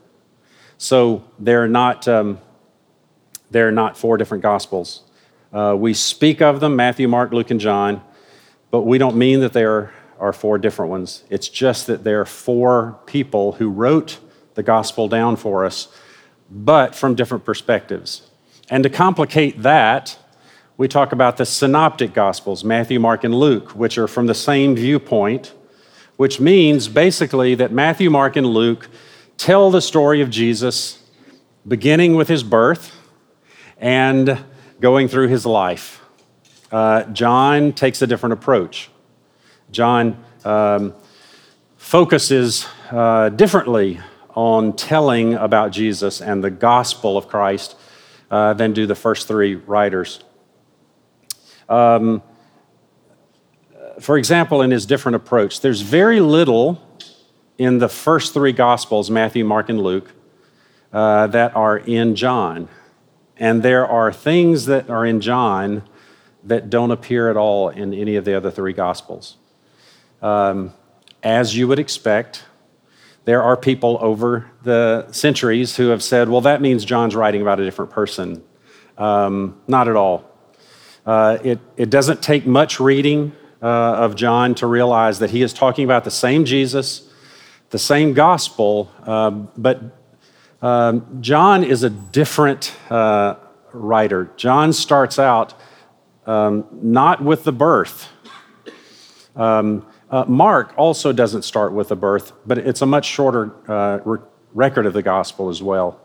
So 0.79 1.25
they're 1.39 1.69
not, 1.69 2.07
um, 2.09 2.39
they're 3.51 3.73
not 3.73 3.97
four 3.97 4.17
different 4.17 4.43
gospels. 4.43 5.03
Uh, 5.53 5.77
we 5.79 5.95
speak 5.95 6.43
of 6.43 6.61
them 6.61 6.77
Matthew, 6.77 7.09
Mark, 7.09 7.33
Luke, 7.33 7.51
and 7.51 7.61
John, 7.61 8.03
but 8.71 8.83
we 8.83 8.99
don't 8.99 9.17
mean 9.17 9.41
that 9.41 9.53
they 9.53 9.65
are 9.65 9.93
are 10.19 10.33
four 10.33 10.59
different 10.59 10.91
ones. 10.91 11.25
It's 11.31 11.49
just 11.49 11.87
that 11.87 12.05
there 12.05 12.21
are 12.21 12.27
four 12.27 12.99
people 13.07 13.53
who 13.53 13.69
wrote 13.69 14.19
the 14.55 14.63
gospel 14.63 15.09
down 15.09 15.37
for 15.37 15.65
us, 15.65 15.89
but 16.51 16.95
from 16.95 17.15
different 17.15 17.45
perspectives. 17.45 18.23
And 18.71 18.83
to 18.85 18.91
complicate 18.91 19.63
that, 19.63 20.17
we 20.77 20.89
talk 20.89 21.13
about 21.13 21.37
the 21.37 21.47
synoptic 21.47 22.15
gospels, 22.15 22.65
Matthew, 22.65 22.99
Mark, 22.99 23.25
and 23.25 23.35
Luke, 23.35 23.71
which 23.73 23.99
are 23.99 24.09
from 24.09 24.27
the 24.27 24.35
same 24.35 24.75
viewpoint, 24.75 25.53
which 26.17 26.41
means 26.41 26.89
basically 26.89 27.55
that 27.57 27.73
Matthew, 27.73 28.11
Mark, 28.11 28.37
and 28.37 28.47
Luke 28.47 28.89
tell 29.37 29.71
the 29.71 29.81
story 29.81 30.21
of 30.21 30.31
Jesus 30.31 31.03
beginning 31.67 32.15
with 32.15 32.29
his 32.29 32.43
birth 32.43 32.95
and 33.79 34.43
going 34.81 35.09
through 35.09 35.29
his 35.29 35.47
life. 35.47 36.01
Uh, 36.71 37.05
John 37.05 37.73
takes 37.73 38.03
a 38.03 38.07
different 38.07 38.35
approach. 38.35 38.91
John 39.71 40.23
um, 40.45 40.95
focuses 41.77 42.67
uh, 42.91 43.29
differently 43.31 44.01
on 44.31 44.75
telling 44.75 45.35
about 45.35 45.71
Jesus 45.71 46.21
and 46.21 46.43
the 46.43 46.51
gospel 46.51 47.17
of 47.17 47.29
Christ 47.29 47.77
uh, 48.31 48.55
than 48.55 48.73
do 48.73 48.87
the 48.87 48.95
first 48.95 49.29
three 49.29 49.55
writers. 49.55 50.23
Um, 51.69 52.23
for 54.01 54.19
example, 54.19 54.63
in 54.63 54.71
his 54.71 54.87
different 54.87 55.17
approach, 55.17 55.61
there's 55.61 55.81
very 55.81 56.21
little 56.21 56.81
in 57.59 57.79
the 57.79 57.89
first 57.89 58.35
three 58.35 58.53
Gospels 58.53 59.11
Matthew, 59.11 59.45
Mark, 59.45 59.69
and 59.69 59.81
Luke 59.81 60.13
uh, 60.93 61.27
that 61.29 61.55
are 61.57 61.79
in 61.79 62.15
John. 62.15 62.69
And 63.37 63.63
there 63.63 63.87
are 63.87 64.13
things 64.13 64.67
that 64.67 64.91
are 64.91 65.05
in 65.05 65.21
John 65.21 65.83
that 66.45 66.71
don't 66.71 66.91
appear 66.91 67.31
at 67.31 67.37
all 67.37 67.69
in 67.69 67.95
any 67.95 68.17
of 68.17 68.25
the 68.25 68.35
other 68.37 68.51
three 68.51 68.73
Gospels. 68.73 69.37
Um, 70.23 70.73
as 71.23 71.57
you 71.57 71.67
would 71.69 71.79
expect, 71.79 72.45
there 73.25 73.43
are 73.43 73.57
people 73.57 73.99
over 74.01 74.51
the 74.63 75.11
centuries 75.11 75.77
who 75.77 75.89
have 75.89 76.03
said, 76.03 76.29
well, 76.29 76.43
that 76.43 76.61
means 76.61 76.85
John's 76.85 77.17
writing 77.17 77.41
about 77.41 77.59
a 77.59 77.65
different 77.65 77.91
person. 77.91 78.43
Um, 78.99 79.61
not 79.67 79.89
at 79.89 79.97
all. 79.97 80.31
Uh, 81.07 81.39
it, 81.43 81.59
it 81.77 81.91
doesn't 81.91 82.23
take 82.23 82.47
much 82.47 82.79
reading 82.79 83.33
uh, 83.63 83.67
of 83.67 84.15
John 84.15 84.55
to 84.57 84.67
realize 84.67 85.19
that 85.19 85.31
he 85.31 85.43
is 85.43 85.53
talking 85.53 85.85
about 85.85 86.05
the 86.05 86.11
same 86.11 86.45
Jesus, 86.45 87.11
the 87.71 87.79
same 87.79 88.13
gospel, 88.13 88.91
uh, 89.05 89.31
but 89.31 89.81
um, 90.63 91.19
John 91.21 91.65
is 91.65 91.83
a 91.83 91.91
different 91.91 92.75
uh, 92.91 93.37
writer. 93.73 94.31
John 94.37 94.73
starts 94.73 95.19
out 95.19 95.55
um, 96.27 96.67
not 96.73 97.23
with 97.23 97.45
the 97.45 97.53
birth. 97.53 98.09
Um, 99.37 99.87
uh, 100.11 100.25
Mark 100.27 100.73
also 100.77 101.13
doesn't 101.13 101.43
start 101.43 101.73
with 101.73 101.89
the 101.89 101.97
birth, 101.97 102.33
but 102.47 102.59
it's 102.59 102.83
a 102.83 102.87
much 102.87 103.05
shorter 103.05 103.53
uh, 103.71 103.99
re- 104.05 104.21
record 104.53 104.87
of 104.87 104.93
the 104.93 105.03
gospel 105.03 105.49
as 105.49 105.63
well. 105.63 106.01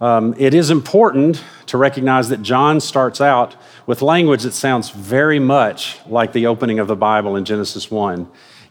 Um, 0.00 0.34
it 0.38 0.54
is 0.54 0.70
important 0.70 1.44
to 1.66 1.76
recognize 1.76 2.30
that 2.30 2.40
John 2.40 2.80
starts 2.80 3.20
out 3.20 3.54
with 3.86 4.00
language 4.00 4.44
that 4.44 4.52
sounds 4.52 4.88
very 4.88 5.38
much 5.38 5.98
like 6.06 6.32
the 6.32 6.46
opening 6.46 6.78
of 6.78 6.88
the 6.88 6.96
Bible 6.96 7.36
in 7.36 7.44
Genesis 7.44 7.90
1. 7.90 8.26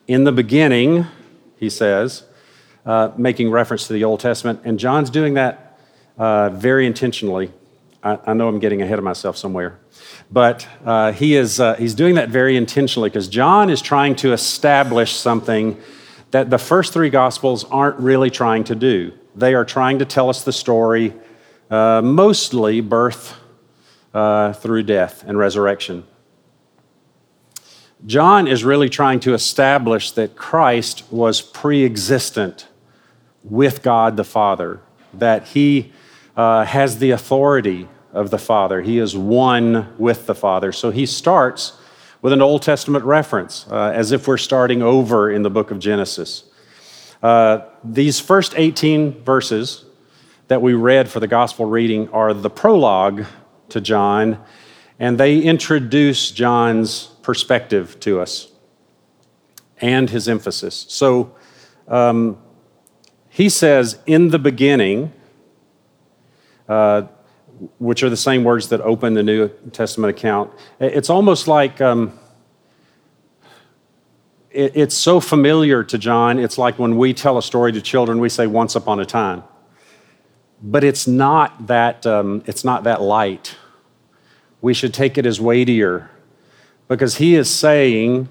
In 0.07 0.23
the 0.23 0.31
beginning, 0.31 1.05
he 1.59 1.69
says, 1.69 2.23
uh, 2.85 3.11
making 3.17 3.51
reference 3.51 3.87
to 3.87 3.93
the 3.93 4.03
Old 4.03 4.19
Testament, 4.19 4.61
and 4.63 4.79
John's 4.79 5.09
doing 5.09 5.33
that 5.33 5.77
uh, 6.17 6.49
very 6.49 6.85
intentionally. 6.85 7.51
I, 8.01 8.17
I, 8.27 8.33
know 8.33 8.47
I'm 8.47 8.59
getting 8.59 8.81
ahead 8.81 8.97
of 8.97 9.03
myself 9.03 9.35
somewhere, 9.35 9.79
but 10.31 10.67
uh, 10.85 11.11
he 11.11 11.35
is, 11.35 11.59
uh, 11.59 11.75
he's 11.75 11.93
doing 11.93 12.15
that 12.15 12.29
very 12.29 12.55
intentionally 12.55 13.09
because 13.09 13.27
John 13.27 13.69
is 13.69 13.81
trying 13.81 14.15
to 14.17 14.31
establish 14.31 15.13
something 15.13 15.77
that 16.31 16.49
the 16.49 16.57
first 16.57 16.93
three 16.93 17.09
Gospels 17.09 17.65
aren't 17.65 17.97
really 17.99 18.29
trying 18.29 18.63
to 18.65 18.75
do. 18.75 19.13
They 19.35 19.53
are 19.53 19.65
trying 19.65 19.99
to 19.99 20.05
tell 20.05 20.29
us 20.29 20.43
the 20.43 20.53
story, 20.53 21.13
uh, 21.69 22.01
mostly 22.03 22.81
birth 22.81 23.37
uh, 24.13 24.53
through 24.53 24.83
death 24.83 25.23
and 25.27 25.37
resurrection. 25.37 26.05
John 28.05 28.47
is 28.47 28.63
really 28.63 28.89
trying 28.89 29.19
to 29.21 29.33
establish 29.33 30.11
that 30.11 30.35
Christ 30.35 31.03
was 31.11 31.41
pre 31.41 31.83
existent 31.83 32.67
with 33.43 33.81
God 33.83 34.15
the 34.15 34.23
Father, 34.23 34.79
that 35.13 35.47
he 35.47 35.91
uh, 36.37 36.63
has 36.63 36.99
the 36.99 37.11
authority 37.11 37.89
of 38.13 38.29
the 38.29 38.37
Father. 38.37 38.81
He 38.81 38.99
is 38.99 39.17
one 39.17 39.93
with 39.97 40.27
the 40.27 40.35
Father. 40.35 40.71
So 40.71 40.91
he 40.91 41.05
starts 41.05 41.73
with 42.21 42.33
an 42.33 42.41
Old 42.41 42.61
Testament 42.61 43.05
reference, 43.05 43.65
uh, 43.69 43.91
as 43.93 44.11
if 44.11 44.27
we're 44.27 44.37
starting 44.37 44.81
over 44.81 45.31
in 45.31 45.43
the 45.43 45.49
book 45.49 45.71
of 45.71 45.79
Genesis. 45.79 46.43
Uh, 47.21 47.61
these 47.83 48.19
first 48.19 48.53
18 48.55 49.23
verses 49.23 49.85
that 50.47 50.61
we 50.61 50.73
read 50.73 51.09
for 51.09 51.19
the 51.19 51.27
gospel 51.27 51.65
reading 51.65 52.09
are 52.09 52.33
the 52.33 52.49
prologue 52.49 53.25
to 53.69 53.81
John, 53.81 54.43
and 54.99 55.17
they 55.17 55.39
introduce 55.39 56.31
John's 56.31 57.11
perspective 57.29 57.99
to 57.99 58.19
us 58.19 58.51
and 59.79 60.09
his 60.09 60.27
emphasis. 60.27 60.87
So 60.89 61.35
um, 61.87 62.39
he 63.29 63.49
says, 63.49 63.99
In 64.07 64.29
the 64.29 64.39
beginning, 64.39 65.13
uh, 66.67 67.03
which 67.77 68.01
are 68.01 68.09
the 68.09 68.17
same 68.17 68.43
words 68.43 68.69
that 68.69 68.81
open 68.81 69.13
the 69.13 69.21
New 69.21 69.49
Testament 69.71 70.09
account, 70.17 70.51
it's 70.79 71.11
almost 71.11 71.47
like. 71.47 71.79
Um, 71.79 72.17
it, 74.49 74.71
it's 74.75 74.95
so 74.95 75.19
familiar 75.19 75.83
to 75.83 75.99
John. 75.99 76.39
It's 76.39 76.57
like 76.57 76.79
when 76.79 76.97
we 76.97 77.13
tell 77.13 77.37
a 77.37 77.43
story 77.43 77.71
to 77.73 77.81
children, 77.81 78.19
we 78.19 78.29
say 78.29 78.47
once 78.47 78.73
upon 78.75 78.99
a 78.99 79.05
time. 79.05 79.43
But 80.63 80.83
it's 80.83 81.05
not 81.05 81.67
that, 81.67 82.07
um, 82.07 82.41
it's 82.47 82.63
not 82.63 82.85
that 82.85 83.03
light. 83.03 83.55
We 84.61 84.73
should 84.73 84.95
take 84.95 85.19
it 85.19 85.27
as 85.27 85.39
weightier 85.39 86.09
because 86.89 87.17
he 87.17 87.35
is 87.35 87.49
saying 87.49 88.27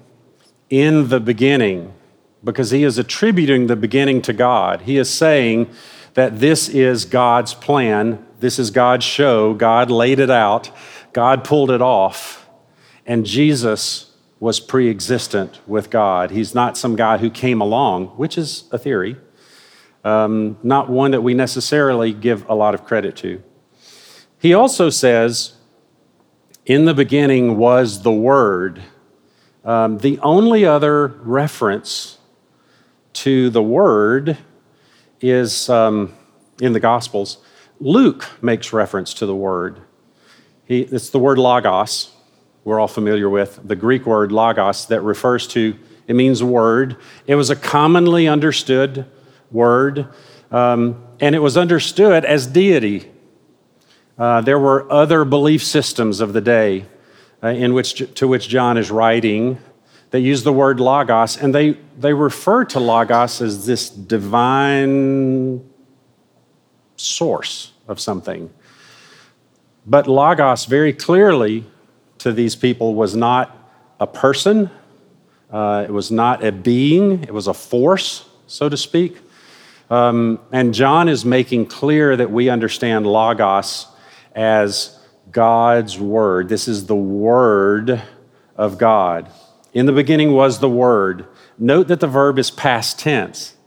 in 0.69 1.07
the 1.07 1.19
beginning, 1.19 1.91
because 2.43 2.69
he 2.69 2.83
is 2.83 2.99
attributing 2.99 3.65
the 3.65 3.75
beginning 3.75 4.21
to 4.21 4.33
God. 4.33 4.81
He 4.81 4.97
is 4.97 5.09
saying 5.09 5.71
that 6.13 6.39
this 6.39 6.69
is 6.69 7.05
God's 7.05 7.55
plan, 7.55 8.23
this 8.39 8.59
is 8.59 8.69
God's 8.69 9.05
show. 9.05 9.53
God 9.53 9.89
laid 9.89 10.19
it 10.19 10.29
out, 10.29 10.69
God 11.13 11.43
pulled 11.43 11.71
it 11.71 11.81
off, 11.81 12.47
and 13.07 13.25
Jesus 13.25 14.13
was 14.39 14.59
pre 14.59 14.89
existent 14.89 15.59
with 15.65 15.89
God. 15.89 16.31
He's 16.31 16.53
not 16.53 16.77
some 16.77 16.95
guy 16.95 17.17
who 17.17 17.29
came 17.29 17.61
along, 17.61 18.07
which 18.17 18.37
is 18.37 18.65
a 18.71 18.77
theory, 18.77 19.15
um, 20.03 20.57
not 20.63 20.89
one 20.89 21.11
that 21.11 21.21
we 21.21 21.33
necessarily 21.33 22.13
give 22.13 22.47
a 22.49 22.55
lot 22.55 22.73
of 22.73 22.85
credit 22.85 23.15
to. 23.17 23.41
He 24.37 24.53
also 24.53 24.89
says, 24.89 25.53
In 26.69 26.85
the 26.85 26.93
beginning 26.93 27.57
was 27.57 28.03
the 28.03 28.11
Word. 28.11 28.83
Um, 29.65 29.97
the 29.97 30.19
only 30.19 30.67
other 30.67 31.07
reference 31.07 32.19
to 33.13 33.49
the 33.49 33.63
Word 33.63 34.37
is 35.19 35.67
um, 35.67 36.13
in 36.61 36.73
the 36.73 36.79
Gospels. 36.79 37.39
Luke 37.79 38.29
makes 38.43 38.71
reference 38.71 39.15
to 39.15 39.25
the 39.25 39.33
Word. 39.33 39.79
He, 40.65 40.81
it's 40.81 41.09
the 41.09 41.17
word 41.17 41.39
logos, 41.39 42.15
we're 42.63 42.79
all 42.79 42.87
familiar 42.87 43.31
with, 43.31 43.59
the 43.67 43.75
Greek 43.75 44.05
word 44.05 44.31
logos 44.31 44.85
that 44.89 45.01
refers 45.01 45.47
to, 45.47 45.75
it 46.07 46.15
means 46.15 46.43
word. 46.43 46.97
It 47.25 47.33
was 47.33 47.49
a 47.49 47.55
commonly 47.55 48.27
understood 48.27 49.07
word, 49.49 50.07
um, 50.51 51.03
and 51.19 51.33
it 51.33 51.39
was 51.39 51.57
understood 51.57 52.25
as 52.25 52.45
deity. 52.45 53.09
Uh, 54.19 54.41
there 54.41 54.59
were 54.59 54.91
other 54.91 55.23
belief 55.23 55.63
systems 55.63 56.19
of 56.19 56.33
the 56.33 56.41
day 56.41 56.85
uh, 57.41 57.47
in 57.47 57.73
which, 57.73 58.13
to 58.15 58.27
which 58.27 58.49
John 58.49 58.77
is 58.77 58.91
writing 58.91 59.57
that 60.11 60.19
use 60.19 60.43
the 60.43 60.51
word 60.51 60.81
logos, 60.81 61.37
and 61.37 61.55
they, 61.55 61.77
they 61.97 62.13
refer 62.13 62.65
to 62.65 62.81
logos 62.81 63.41
as 63.41 63.65
this 63.65 63.89
divine 63.89 65.63
source 66.97 67.71
of 67.87 68.01
something. 68.01 68.49
But 69.85 70.05
logos 70.05 70.65
very 70.65 70.91
clearly 70.91 71.63
to 72.17 72.33
these 72.33 72.57
people 72.57 72.95
was 72.95 73.15
not 73.15 73.55
a 74.01 74.07
person, 74.07 74.69
uh, 75.49 75.85
it 75.87 75.91
was 75.91 76.11
not 76.11 76.43
a 76.43 76.51
being, 76.51 77.23
it 77.23 77.33
was 77.33 77.47
a 77.47 77.53
force, 77.53 78.27
so 78.47 78.67
to 78.67 78.75
speak. 78.75 79.17
Um, 79.89 80.39
and 80.51 80.73
John 80.73 81.07
is 81.07 81.23
making 81.23 81.67
clear 81.67 82.17
that 82.17 82.29
we 82.29 82.49
understand 82.49 83.07
Logos 83.07 83.87
as 84.39 84.97
God's 85.31 85.99
Word. 85.99 86.47
This 86.47 86.69
is 86.69 86.85
the 86.85 86.95
Word 86.95 88.01
of 88.55 88.77
God. 88.77 89.29
In 89.73 89.85
the 89.85 89.91
beginning 89.91 90.31
was 90.31 90.59
the 90.59 90.69
Word. 90.69 91.27
Note 91.57 91.89
that 91.89 91.99
the 91.99 92.07
verb 92.07 92.39
is 92.39 92.49
past 92.49 92.97
tense, 92.97 93.57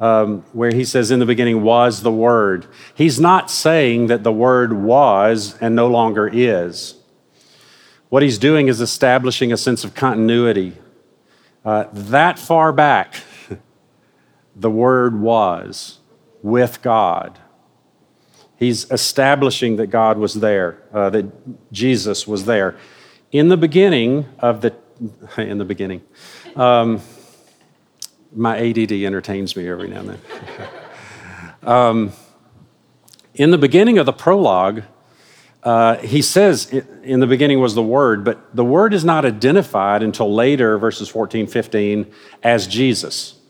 um, 0.00 0.40
where 0.52 0.74
he 0.74 0.84
says, 0.84 1.12
In 1.12 1.20
the 1.20 1.26
beginning 1.26 1.62
was 1.62 2.02
the 2.02 2.10
Word. 2.10 2.66
He's 2.96 3.20
not 3.20 3.48
saying 3.48 4.08
that 4.08 4.24
the 4.24 4.32
Word 4.32 4.72
was 4.72 5.56
and 5.60 5.76
no 5.76 5.86
longer 5.86 6.28
is. 6.28 6.96
What 8.08 8.24
he's 8.24 8.38
doing 8.38 8.66
is 8.66 8.80
establishing 8.80 9.52
a 9.52 9.56
sense 9.56 9.84
of 9.84 9.94
continuity. 9.94 10.76
Uh, 11.64 11.84
that 11.92 12.40
far 12.40 12.72
back, 12.72 13.14
the 14.56 14.70
Word 14.70 15.20
was 15.20 16.00
with 16.42 16.82
God. 16.82 17.38
He's 18.62 18.88
establishing 18.92 19.74
that 19.76 19.88
God 19.88 20.18
was 20.18 20.34
there, 20.34 20.78
uh, 20.94 21.10
that 21.10 21.72
Jesus 21.72 22.28
was 22.28 22.44
there. 22.44 22.76
In 23.32 23.48
the 23.48 23.56
beginning 23.56 24.26
of 24.38 24.60
the, 24.60 24.72
in 25.36 25.58
the 25.58 25.64
beginning, 25.64 26.00
um, 26.54 27.00
my 28.32 28.56
ADD 28.56 28.92
entertains 28.92 29.56
me 29.56 29.68
every 29.68 29.88
now 29.88 29.98
and 29.98 30.08
then. 30.10 30.20
um, 31.64 32.12
in 33.34 33.50
the 33.50 33.58
beginning 33.58 33.98
of 33.98 34.06
the 34.06 34.12
prologue, 34.12 34.84
uh, 35.64 35.96
he 35.96 36.22
says 36.22 36.66
in 37.02 37.18
the 37.18 37.26
beginning 37.26 37.58
was 37.58 37.74
the 37.74 37.82
Word, 37.82 38.24
but 38.24 38.54
the 38.54 38.64
Word 38.64 38.94
is 38.94 39.04
not 39.04 39.24
identified 39.24 40.04
until 40.04 40.32
later, 40.32 40.78
verses 40.78 41.08
14, 41.08 41.48
15, 41.48 42.12
as 42.44 42.68
Jesus. 42.68 43.40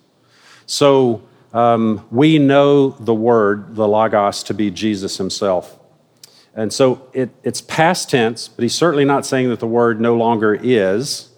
So 0.65 1.23
um, 1.53 2.07
we 2.11 2.39
know 2.39 2.91
the 2.91 3.15
Word, 3.15 3.77
the 3.77 3.87
Logos, 3.87 4.43
to 4.45 4.55
be 4.55 4.71
Jesus 4.71 5.19
himself. 5.19 5.79
And 6.55 6.73
so 6.73 7.09
it, 7.13 7.31
it's 7.43 7.61
past 7.61 8.11
tense, 8.11 8.49
but 8.49 8.63
he's 8.63 8.75
certainly 8.75 9.05
not 9.05 9.25
saying 9.25 9.49
that 9.49 9.61
the 9.61 9.67
Word 9.67 10.01
no 10.01 10.17
longer 10.17 10.55
is. 10.55 11.31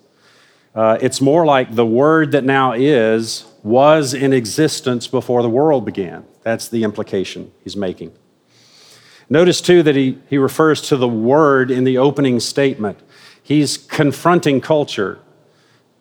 Uh, 0.74 0.98
it's 1.00 1.20
more 1.20 1.46
like 1.46 1.74
the 1.74 1.86
Word 1.86 2.32
that 2.32 2.44
now 2.44 2.72
is 2.72 3.46
was 3.64 4.12
in 4.12 4.32
existence 4.32 5.08
before 5.08 5.42
the 5.42 5.48
world 5.48 5.84
began. 5.84 6.24
That's 6.42 6.68
the 6.68 6.84
implication 6.84 7.50
he's 7.64 7.76
making. 7.76 8.12
Notice 9.30 9.62
too 9.62 9.82
that 9.82 9.96
he, 9.96 10.18
he 10.28 10.36
refers 10.36 10.82
to 10.82 10.98
the 10.98 11.08
word 11.08 11.70
in 11.70 11.84
the 11.84 11.96
opening 11.96 12.40
statement. 12.40 13.00
He's 13.42 13.78
confronting 13.78 14.60
culture. 14.60 15.18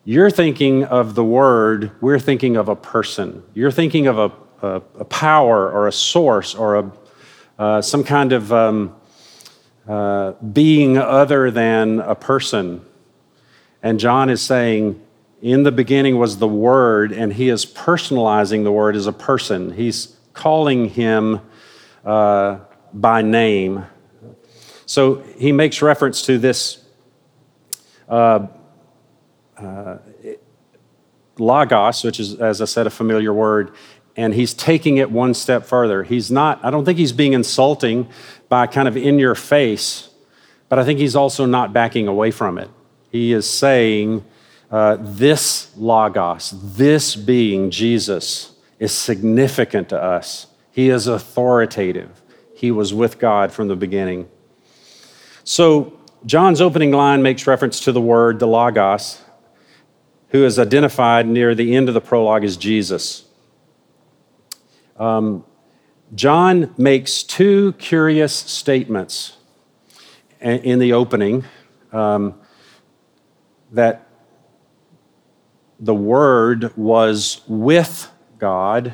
You're 0.06 0.30
thinking 0.30 0.84
of 0.84 1.14
the 1.14 1.24
word, 1.24 1.90
we're 2.02 2.18
thinking 2.18 2.56
of 2.56 2.68
a 2.68 2.76
person. 2.76 3.42
You're 3.54 3.70
thinking 3.70 4.06
of 4.06 4.18
a, 4.18 4.32
a, 4.60 4.82
a 4.98 5.04
power 5.06 5.70
or 5.72 5.88
a 5.88 5.92
source 5.92 6.54
or 6.54 6.76
a, 6.76 6.92
uh, 7.58 7.80
some 7.80 8.04
kind 8.04 8.32
of 8.32 8.52
um, 8.52 8.94
uh, 9.88 10.32
being 10.32 10.98
other 10.98 11.50
than 11.50 12.00
a 12.00 12.14
person. 12.14 12.84
And 13.82 13.98
John 13.98 14.28
is 14.28 14.42
saying, 14.42 15.00
in 15.40 15.62
the 15.62 15.72
beginning 15.72 16.18
was 16.18 16.36
the 16.36 16.48
Word, 16.48 17.10
and 17.10 17.32
he 17.32 17.48
is 17.48 17.64
personalizing 17.64 18.62
the 18.62 18.72
Word 18.72 18.96
as 18.96 19.06
a 19.06 19.12
person. 19.12 19.72
He's 19.72 20.16
calling 20.34 20.90
him 20.90 21.40
uh, 22.04 22.58
by 22.92 23.22
name. 23.22 23.86
So 24.84 25.22
he 25.38 25.50
makes 25.52 25.80
reference 25.80 26.20
to 26.26 26.36
this 26.36 26.84
uh, 28.06 28.48
uh, 29.56 29.98
logos, 31.38 32.04
which 32.04 32.20
is, 32.20 32.34
as 32.36 32.60
I 32.60 32.64
said, 32.64 32.86
a 32.86 32.90
familiar 32.90 33.32
word, 33.32 33.74
and 34.16 34.34
he's 34.34 34.54
taking 34.54 34.98
it 34.98 35.10
one 35.10 35.34
step 35.34 35.64
further. 35.64 36.04
He's 36.04 36.30
not, 36.30 36.64
I 36.64 36.70
don't 36.70 36.84
think 36.84 36.98
he's 36.98 37.12
being 37.12 37.32
insulting 37.32 38.08
by 38.48 38.66
kind 38.66 38.86
of 38.86 38.96
in 38.96 39.18
your 39.18 39.34
face, 39.34 40.10
but 40.68 40.78
I 40.78 40.84
think 40.84 40.98
he's 40.98 41.16
also 41.16 41.46
not 41.46 41.72
backing 41.72 42.06
away 42.06 42.30
from 42.30 42.58
it. 42.58 42.70
He 43.10 43.32
is 43.32 43.48
saying, 43.48 44.24
uh, 44.70 44.96
this 45.00 45.76
Logos, 45.76 46.54
this 46.76 47.16
being, 47.16 47.70
Jesus, 47.70 48.52
is 48.78 48.92
significant 48.92 49.88
to 49.90 50.02
us. 50.02 50.46
He 50.70 50.90
is 50.90 51.06
authoritative 51.06 52.22
he 52.54 52.70
was 52.70 52.94
with 52.94 53.18
God 53.18 53.52
from 53.52 53.68
the 53.68 53.76
beginning. 53.76 54.28
So, 55.42 55.98
John's 56.24 56.62
opening 56.62 56.92
line 56.92 57.22
makes 57.22 57.46
reference 57.46 57.80
to 57.80 57.92
the 57.92 58.00
word, 58.00 58.38
the 58.38 58.46
Logos, 58.46 59.20
who 60.34 60.44
is 60.44 60.58
identified 60.58 61.28
near 61.28 61.54
the 61.54 61.76
end 61.76 61.86
of 61.86 61.94
the 61.94 62.00
prologue 62.00 62.42
as 62.42 62.56
Jesus. 62.56 63.24
Um, 64.96 65.44
John 66.12 66.74
makes 66.76 67.22
two 67.22 67.72
curious 67.74 68.34
statements 68.34 69.36
in 70.40 70.80
the 70.80 70.92
opening 70.92 71.44
um, 71.92 72.34
that 73.70 74.08
the 75.78 75.94
Word 75.94 76.76
was 76.76 77.42
with 77.46 78.10
God 78.36 78.92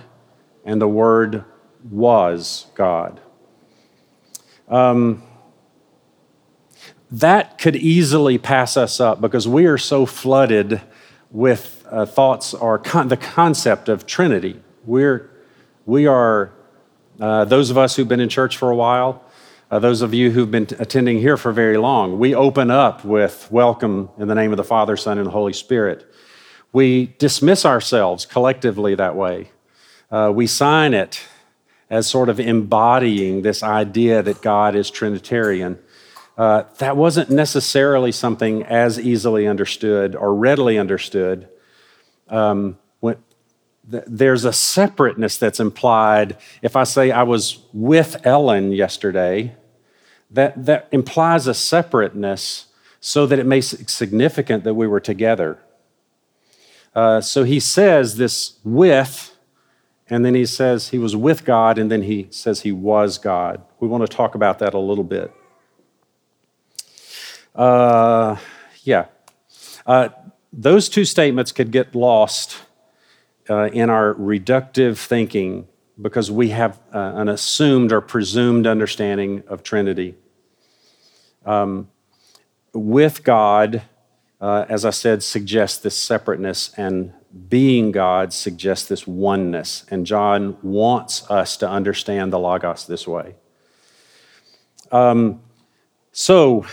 and 0.67 0.79
the 0.79 0.89
Word 0.89 1.47
was 1.91 2.67
God. 2.75 3.19
Um, 4.69 5.23
that 7.11 7.57
could 7.57 7.77
easily 7.77 8.37
pass 8.37 8.77
us 8.77 9.01
up 9.01 9.23
because 9.23 9.49
we 9.49 9.65
are 9.65 9.79
so 9.79 10.05
flooded 10.05 10.83
with 11.31 11.85
uh, 11.91 12.07
thoughts 12.07 12.55
or 12.55 12.79
con- 12.79 13.09
the 13.09 13.17
concept 13.17 13.89
of 13.89 14.07
Trinity. 14.07 14.61
We're, 14.85 15.31
we 15.87 16.07
are, 16.07 16.53
uh, 17.21 17.45
those 17.45 17.71
of 17.71 17.79
us 17.79 17.97
who've 17.97 18.09
been 18.09 18.21
in 18.21 18.29
church 18.29 18.57
for 18.57 18.71
a 18.71 18.77
while, 18.77 19.25
uh, 19.71 19.79
those 19.79 20.03
of 20.03 20.13
you 20.13 20.31
who've 20.33 20.51
been 20.51 20.67
t- 20.67 20.77
attending 20.79 21.19
here 21.19 21.37
for 21.37 21.53
very 21.53 21.77
long, 21.77 22.19
we 22.19 22.35
open 22.35 22.71
up 22.71 23.05
with 23.05 23.47
welcome 23.51 24.11
in 24.19 24.27
the 24.27 24.35
name 24.35 24.51
of 24.51 24.57
the 24.57 24.65
Father, 24.65 24.97
Son, 24.97 25.19
and 25.19 25.29
Holy 25.29 25.53
Spirit. 25.53 26.13
We 26.73 27.15
dismiss 27.19 27.65
ourselves 27.65 28.27
collectively 28.27 28.95
that 28.97 29.15
way. 29.15 29.51
Uh, 30.11 30.33
we 30.35 30.47
sign 30.47 30.95
it 30.95 31.21
as 31.89 32.07
sort 32.07 32.29
of 32.29 32.41
embodying 32.41 33.43
this 33.43 33.63
idea 33.63 34.23
that 34.23 34.43
God 34.43 34.75
is 34.75 34.91
Trinitarian. 34.91 35.79
Uh, 36.37 36.65
that 36.79 36.97
wasn't 36.97 37.31
necessarily 37.31 38.13
something 38.13 38.63
as 38.65 38.99
easily 38.99 39.47
understood 39.47 40.15
or 40.15 40.35
readily 40.35 40.79
understood. 40.79 41.49
Um, 42.29 42.79
when, 43.01 43.17
th- 43.91 44.05
there's 44.07 44.45
a 44.45 44.53
separateness 44.53 45.37
that's 45.37 45.61
implied. 45.61 46.37
If 46.63 46.77
I 46.77 46.85
say 46.85 47.11
I 47.11 47.25
was 47.25 47.59
with 47.73 48.25
Ellen 48.27 48.73
yesterday, 48.73 49.55
that, 50.31 50.65
that 50.65 50.89
implies 50.93 51.47
a 51.47 51.55
separateness 51.55 52.67
so 53.01 53.27
that 53.27 53.39
it 53.39 53.47
makes 53.47 53.75
significant 53.87 54.65
that 54.65 54.75
we 54.75 54.87
were 54.87 55.01
together. 55.01 55.59
Uh, 56.95 57.21
so 57.21 57.45
he 57.45 57.61
says 57.61 58.17
this 58.17 58.59
with 58.65 59.37
and 60.11 60.25
then 60.25 60.35
he 60.35 60.45
says 60.45 60.89
he 60.89 60.99
was 60.99 61.15
with 61.15 61.45
God, 61.45 61.79
and 61.79 61.89
then 61.89 62.03
he 62.03 62.27
says 62.31 62.63
he 62.63 62.73
was 62.73 63.17
God. 63.17 63.63
We 63.79 63.87
want 63.87 64.03
to 64.03 64.09
talk 64.09 64.35
about 64.35 64.59
that 64.59 64.75
a 64.75 64.79
little 64.79 65.05
bit. 65.05 65.33
Uh, 67.55 68.37
yeah. 68.83 69.07
Uh, 69.87 70.09
those 70.53 70.89
two 70.89 71.05
statements 71.05 71.53
could 71.53 71.71
get 71.71 71.95
lost 71.95 72.59
uh, 73.49 73.69
in 73.73 73.91
our 73.91 74.15
reductive 74.15 74.99
thinking 74.99 75.67
because 76.01 76.31
we 76.31 76.51
have 76.51 76.79
uh, 76.95 77.13
an 77.17 77.29
assumed 77.29 77.93
or 77.93 78.01
presumed 78.01 78.67
understanding 78.67 79.43
of 79.47 79.63
Trinity. 79.63 80.15
Um, 81.45 81.89
with 82.73 83.25
God, 83.25 83.83
uh, 84.41 84.65
as 84.69 84.85
I 84.85 84.91
said, 84.91 85.23
suggests 85.23 85.79
this 85.79 85.99
separateness 85.99 86.73
and 86.77 87.13
being 87.49 87.93
God 87.93 88.33
suggests 88.33 88.89
this 88.89 89.07
oneness, 89.07 89.85
and 89.91 90.05
John 90.05 90.57
wants 90.63 91.31
us 91.31 91.57
to 91.59 91.69
understand 91.69 92.33
the 92.33 92.39
Logos 92.39 92.87
this 92.87 93.07
way. 93.07 93.37
Um, 94.91 95.41
so, 96.11 96.67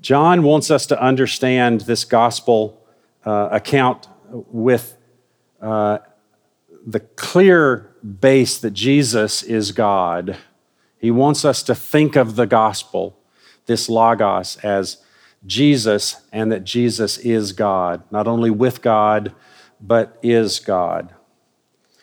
John 0.00 0.42
wants 0.42 0.70
us 0.70 0.86
to 0.86 1.02
understand 1.02 1.82
this 1.82 2.04
gospel 2.04 2.82
uh, 3.24 3.48
account 3.50 4.08
with 4.30 4.96
uh, 5.60 5.98
the 6.86 7.00
clear 7.00 7.94
base 8.20 8.58
that 8.58 8.72
Jesus 8.72 9.42
is 9.42 9.72
God. 9.72 10.36
He 10.98 11.10
wants 11.10 11.44
us 11.44 11.62
to 11.64 11.74
think 11.74 12.16
of 12.16 12.36
the 12.36 12.46
gospel, 12.46 13.18
this 13.66 13.88
Logos, 13.88 14.56
as 14.58 14.98
Jesus 15.46 16.16
and 16.32 16.52
that 16.52 16.64
Jesus 16.64 17.18
is 17.18 17.52
God, 17.52 18.02
not 18.10 18.26
only 18.26 18.50
with 18.50 18.82
God, 18.82 19.34
but 19.80 20.18
is 20.22 20.60
God. 20.60 21.14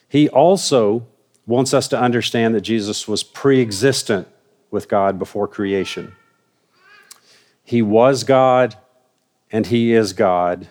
He 0.09 0.29
also 0.29 1.05
wants 1.45 1.73
us 1.73 1.87
to 1.89 1.99
understand 1.99 2.55
that 2.55 2.61
Jesus 2.61 3.07
was 3.07 3.23
pre 3.23 3.61
existent 3.61 4.27
with 4.71 4.89
God 4.89 5.19
before 5.19 5.47
creation. 5.47 6.15
He 7.67 7.81
was 7.81 8.23
God 8.23 8.77
and 9.51 9.65
He 9.65 9.91
is 9.91 10.13
God. 10.13 10.69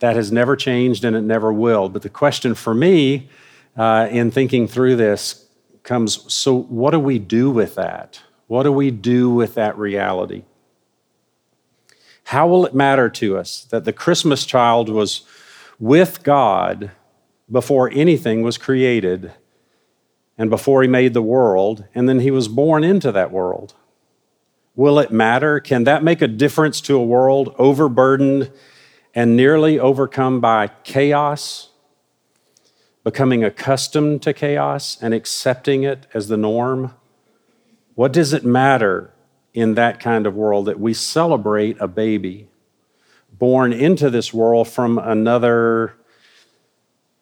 That 0.00 0.16
has 0.16 0.30
never 0.30 0.54
changed 0.54 1.02
and 1.02 1.16
it 1.16 1.22
never 1.22 1.50
will. 1.50 1.88
But 1.88 2.02
the 2.02 2.10
question 2.10 2.54
for 2.54 2.74
me 2.74 3.30
uh, 3.74 4.08
in 4.10 4.30
thinking 4.30 4.68
through 4.68 4.96
this 4.96 5.46
comes 5.82 6.30
so, 6.30 6.54
what 6.54 6.90
do 6.90 7.00
we 7.00 7.18
do 7.18 7.50
with 7.50 7.74
that? 7.76 8.20
What 8.48 8.64
do 8.64 8.72
we 8.72 8.90
do 8.90 9.30
with 9.30 9.54
that 9.54 9.78
reality? 9.78 10.44
How 12.24 12.46
will 12.46 12.66
it 12.66 12.74
matter 12.74 13.08
to 13.08 13.38
us 13.38 13.66
that 13.70 13.86
the 13.86 13.92
Christmas 13.94 14.44
child 14.44 14.90
was 14.90 15.22
with 15.78 16.22
God 16.22 16.90
before 17.50 17.90
anything 17.94 18.42
was 18.42 18.58
created 18.58 19.32
and 20.36 20.50
before 20.50 20.82
he 20.82 20.88
made 20.88 21.14
the 21.14 21.22
world, 21.22 21.86
and 21.94 22.06
then 22.06 22.20
he 22.20 22.30
was 22.30 22.46
born 22.46 22.84
into 22.84 23.10
that 23.10 23.32
world? 23.32 23.72
Will 24.76 24.98
it 24.98 25.10
matter? 25.10 25.58
Can 25.58 25.84
that 25.84 26.04
make 26.04 26.20
a 26.20 26.28
difference 26.28 26.82
to 26.82 26.96
a 26.96 27.04
world 27.04 27.54
overburdened 27.58 28.52
and 29.14 29.34
nearly 29.34 29.78
overcome 29.80 30.38
by 30.38 30.68
chaos, 30.84 31.70
becoming 33.02 33.42
accustomed 33.42 34.20
to 34.22 34.34
chaos 34.34 34.98
and 35.00 35.14
accepting 35.14 35.82
it 35.82 36.06
as 36.12 36.28
the 36.28 36.36
norm? 36.36 36.94
What 37.94 38.12
does 38.12 38.34
it 38.34 38.44
matter 38.44 39.14
in 39.54 39.74
that 39.74 39.98
kind 39.98 40.26
of 40.26 40.34
world 40.34 40.66
that 40.66 40.78
we 40.78 40.92
celebrate 40.92 41.78
a 41.80 41.88
baby 41.88 42.48
born 43.32 43.72
into 43.72 44.10
this 44.10 44.34
world 44.34 44.68
from 44.68 44.98
another 44.98 45.94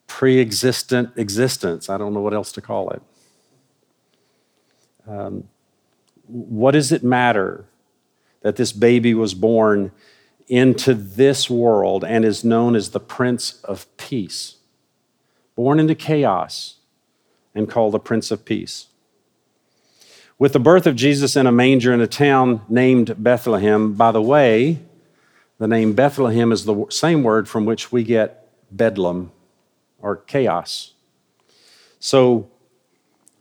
pre 0.09 0.41
existent 0.41 1.11
existence? 1.15 1.89
I 1.89 1.99
don't 1.99 2.13
know 2.13 2.21
what 2.21 2.35
else 2.35 2.51
to 2.53 2.61
call 2.61 2.91
it. 2.91 3.03
Um, 5.07 5.49
what 6.27 6.73
does 6.73 6.93
it 6.93 7.03
matter 7.03 7.67
that 8.43 8.57
this 8.57 8.73
baby 8.73 9.15
was 9.15 9.35
born 9.35 9.93
into 10.49 10.95
this 10.95 11.49
world 11.49 12.05
and 12.05 12.25
is 12.25 12.45
known 12.45 12.77
as 12.77 12.91
the 12.91 13.01
Prince 13.01 13.61
of 13.65 13.95
Peace? 13.97 14.57
Born 15.57 15.81
into 15.81 15.95
chaos 15.95 16.77
and 17.55 17.69
called 17.69 17.95
the 17.95 17.99
Prince 17.99 18.31
of 18.31 18.45
Peace. 18.45 18.89
With 20.39 20.53
the 20.53 20.61
birth 20.61 20.87
of 20.87 20.97
Jesus 20.97 21.37
in 21.37 21.47
a 21.47 21.53
manger 21.53 21.93
in 21.93 22.01
a 22.01 22.09
town 22.09 22.63
named 22.69 23.23
Bethlehem, 23.23 23.95
by 23.95 24.11
the 24.11 24.23
way, 24.23 24.81
the 25.59 25.69
name 25.69 25.93
Bethlehem 25.93 26.51
is 26.51 26.65
the 26.65 26.87
same 26.91 27.23
word 27.23 27.49
from 27.49 27.65
which 27.65 27.93
we 27.93 28.03
get 28.03 28.49
bedlam 28.71 29.31
or 30.01 30.17
chaos. 30.17 30.95
So, 32.01 32.51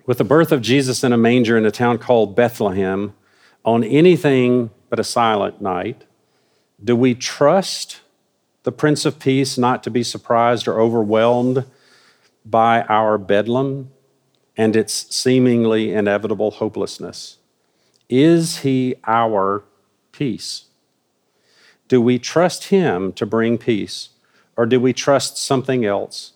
with 0.06 0.18
the 0.18 0.24
birth 0.24 0.52
of 0.52 0.62
Jesus 0.62 1.04
in 1.04 1.13
a 1.13 1.18
manger 1.18 1.58
in 1.58 1.66
a 1.66 1.72
town 1.72 1.98
called 1.98 2.36
Bethlehem, 2.36 3.13
on 3.66 3.84
anything 3.84 4.70
but 4.89 5.00
a 5.00 5.04
silent 5.04 5.62
night, 5.62 6.04
do 6.84 6.96
we 6.96 7.16
trust 7.16 8.02
the 8.63 8.72
Prince 8.72 9.06
of 9.06 9.20
Peace 9.20 9.58
not 9.58 9.84
to 9.84 9.89
be 9.89 10.04
surprised 10.04 10.68
or 10.68 10.80
overwhelmed 10.80 11.66
by 12.46 12.82
our 12.84 13.18
bedlam 13.18 13.92
and 14.58 14.76
its 14.76 15.16
seemingly 15.16 15.94
inevitable 15.94 16.52
hopelessness? 16.52 17.38
Is 18.10 18.60
he 18.60 18.96
our 19.08 19.63
peace? 20.12 20.66
Do 21.88 22.02
we 22.02 22.20
trust 22.20 22.66
him 22.66 23.13
to 23.13 23.26
bring 23.26 23.58
peace, 23.58 24.10
or 24.58 24.66
do 24.66 24.80
we 24.80 24.94
trust 24.94 25.38
something 25.38 25.86
else 25.86 26.34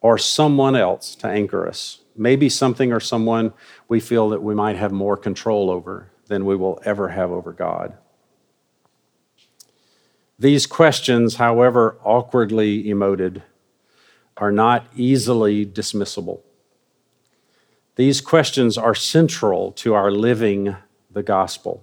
or 0.00 0.18
someone 0.18 0.76
else 0.76 1.14
to 1.16 1.26
anchor 1.26 1.66
us? 1.66 2.00
Maybe 2.18 2.48
something 2.48 2.92
or 2.92 3.00
someone 3.00 3.52
we 3.88 4.00
feel 4.00 4.28
that 4.30 4.42
we 4.42 4.54
might 4.54 4.76
have 4.76 4.92
more 4.92 5.16
control 5.16 5.70
over 5.70 6.10
than 6.26 6.44
we 6.44 6.56
will 6.56 6.80
ever 6.84 7.08
have 7.08 7.30
over 7.30 7.52
God. 7.52 7.96
These 10.38 10.66
questions, 10.66 11.36
however 11.36 11.98
awkwardly 12.04 12.84
emoted, 12.84 13.42
are 14.36 14.52
not 14.52 14.86
easily 14.94 15.66
dismissible. 15.66 16.40
These 17.96 18.20
questions 18.20 18.78
are 18.78 18.94
central 18.94 19.72
to 19.72 19.94
our 19.94 20.12
living 20.12 20.76
the 21.10 21.24
gospel. 21.24 21.82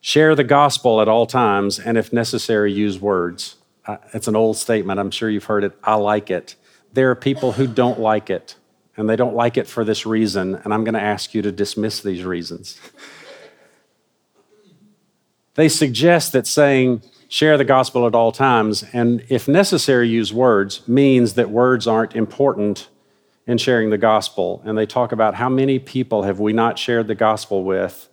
Share 0.00 0.36
the 0.36 0.44
gospel 0.44 1.00
at 1.00 1.08
all 1.08 1.26
times, 1.26 1.80
and 1.80 1.98
if 1.98 2.12
necessary, 2.12 2.72
use 2.72 3.00
words. 3.00 3.56
Uh, 3.84 3.96
it's 4.14 4.28
an 4.28 4.36
old 4.36 4.56
statement. 4.56 5.00
I'm 5.00 5.10
sure 5.10 5.28
you've 5.28 5.44
heard 5.44 5.64
it. 5.64 5.76
I 5.82 5.96
like 5.96 6.30
it 6.30 6.54
there 6.92 7.10
are 7.10 7.14
people 7.14 7.52
who 7.52 7.66
don't 7.66 8.00
like 8.00 8.30
it, 8.30 8.56
and 8.96 9.08
they 9.08 9.16
don't 9.16 9.34
like 9.34 9.56
it 9.56 9.66
for 9.66 9.84
this 9.84 10.06
reason, 10.06 10.56
and 10.56 10.72
I'm 10.72 10.84
going 10.84 10.94
to 10.94 11.00
ask 11.00 11.34
you 11.34 11.42
to 11.42 11.52
dismiss 11.52 12.00
these 12.00 12.24
reasons. 12.24 12.80
they 15.54 15.68
suggest 15.68 16.32
that 16.32 16.46
saying, 16.46 17.02
share 17.28 17.58
the 17.58 17.64
gospel 17.64 18.06
at 18.06 18.14
all 18.14 18.32
times, 18.32 18.84
and 18.92 19.24
if 19.28 19.46
necessary, 19.46 20.08
use 20.08 20.32
words, 20.32 20.86
means 20.88 21.34
that 21.34 21.50
words 21.50 21.86
aren't 21.86 22.16
important 22.16 22.88
in 23.46 23.58
sharing 23.58 23.90
the 23.90 23.98
gospel. 23.98 24.62
And 24.64 24.76
they 24.76 24.86
talk 24.86 25.10
about 25.10 25.34
how 25.34 25.48
many 25.48 25.78
people 25.78 26.22
have 26.22 26.38
we 26.38 26.52
not 26.52 26.78
shared 26.78 27.06
the 27.06 27.14
gospel 27.14 27.64
with 27.64 28.08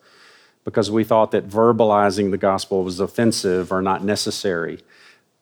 because 0.64 0.90
we 0.90 1.04
thought 1.04 1.32
that 1.32 1.48
verbalizing 1.48 2.32
the 2.32 2.38
gospel 2.38 2.84
was 2.84 3.00
offensive 3.00 3.72
or 3.72 3.82
not 3.82 4.04
necessary 4.04 4.80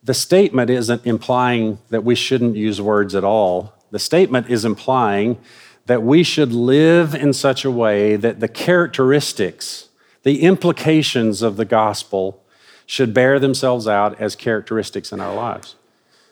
the 0.03 0.13
statement 0.13 0.69
isn't 0.69 1.05
implying 1.05 1.79
that 1.89 2.03
we 2.03 2.15
shouldn't 2.15 2.55
use 2.55 2.81
words 2.81 3.15
at 3.15 3.23
all. 3.23 3.73
The 3.91 3.99
statement 3.99 4.49
is 4.49 4.65
implying 4.65 5.37
that 5.85 6.03
we 6.03 6.23
should 6.23 6.51
live 6.51 7.15
in 7.15 7.33
such 7.33 7.63
a 7.63 7.71
way 7.71 8.15
that 8.15 8.39
the 8.39 8.47
characteristics, 8.47 9.89
the 10.23 10.41
implications 10.41 11.41
of 11.41 11.55
the 11.55 11.65
gospel 11.65 12.41
should 12.85 13.13
bear 13.13 13.39
themselves 13.39 13.87
out 13.87 14.19
as 14.19 14.35
characteristics 14.35 15.11
in 15.11 15.21
our 15.21 15.33
lives. 15.33 15.75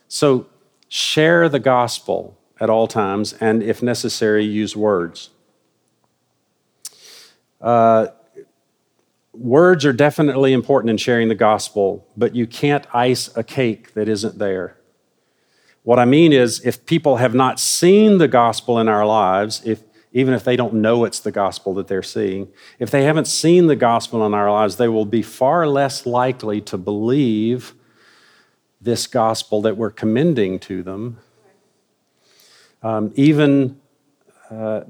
So 0.07 0.47
share 0.89 1.47
the 1.47 1.59
gospel 1.59 2.37
at 2.59 2.69
all 2.69 2.87
times, 2.87 3.33
and 3.33 3.63
if 3.63 3.81
necessary, 3.81 4.43
use 4.43 4.75
words. 4.75 5.29
Uh, 7.61 8.07
words 9.33 9.85
are 9.85 9.93
definitely 9.93 10.53
important 10.53 10.89
in 10.89 10.97
sharing 10.97 11.29
the 11.29 11.35
gospel, 11.35 12.07
but 12.17 12.35
you 12.35 12.45
can't 12.45 12.85
ice 12.93 13.35
a 13.35 13.43
cake 13.43 13.93
that 13.93 14.09
isn't 14.09 14.37
there. 14.37 14.77
What 15.83 15.99
I 15.99 16.05
mean 16.05 16.31
is, 16.31 16.63
if 16.65 16.85
people 16.85 17.17
have 17.17 17.33
not 17.33 17.59
seen 17.59 18.17
the 18.17 18.27
gospel 18.27 18.77
in 18.79 18.87
our 18.87 19.05
lives, 19.05 19.61
if, 19.65 19.81
even 20.13 20.33
if 20.33 20.43
they 20.43 20.55
don't 20.55 20.75
know 20.75 21.05
it's 21.05 21.19
the 21.19 21.31
gospel 21.31 21.73
that 21.75 21.87
they're 21.87 22.03
seeing, 22.03 22.49
if 22.77 22.91
they 22.91 23.03
haven't 23.03 23.25
seen 23.25 23.67
the 23.67 23.75
gospel 23.75 24.25
in 24.25 24.33
our 24.33 24.51
lives, 24.51 24.75
they 24.75 24.87
will 24.87 25.05
be 25.05 25.21
far 25.21 25.67
less 25.67 26.05
likely 26.05 26.61
to 26.61 26.77
believe 26.77 27.73
this 28.79 29.07
gospel 29.07 29.61
that 29.61 29.77
we're 29.77 29.91
commending 29.91 30.59
to 30.59 30.83
them, 30.83 31.17
um, 32.83 33.11
even 33.15 33.79
uh, 34.49 34.81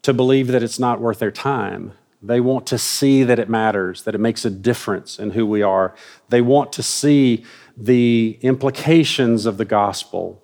to 0.00 0.14
believe 0.14 0.48
that 0.48 0.62
it's 0.62 0.78
not 0.78 1.00
worth 1.00 1.18
their 1.18 1.30
time. 1.30 1.92
They 2.22 2.40
want 2.40 2.66
to 2.68 2.78
see 2.78 3.24
that 3.24 3.40
it 3.40 3.48
matters, 3.48 4.04
that 4.04 4.14
it 4.14 4.18
makes 4.18 4.44
a 4.44 4.50
difference 4.50 5.18
in 5.18 5.30
who 5.30 5.44
we 5.44 5.62
are. 5.62 5.94
They 6.28 6.40
want 6.40 6.72
to 6.74 6.82
see 6.82 7.44
the 7.76 8.38
implications 8.42 9.44
of 9.44 9.56
the 9.56 9.64
gospel, 9.64 10.40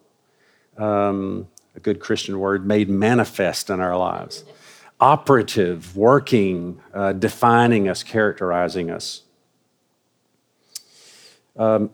um, 0.77 1.47
a 1.77 1.81
good 1.81 2.01
Christian 2.01 2.41
word, 2.41 2.67
made 2.67 2.89
manifest 2.89 3.71
in 3.71 3.79
our 3.79 3.97
lives. 3.97 4.45
Operative, 5.01 5.97
working, 5.97 6.81
uh, 6.93 7.13
defining 7.13 7.89
us, 7.89 8.03
characterizing 8.03 8.91
us. 8.91 9.23
Um, 11.57 11.91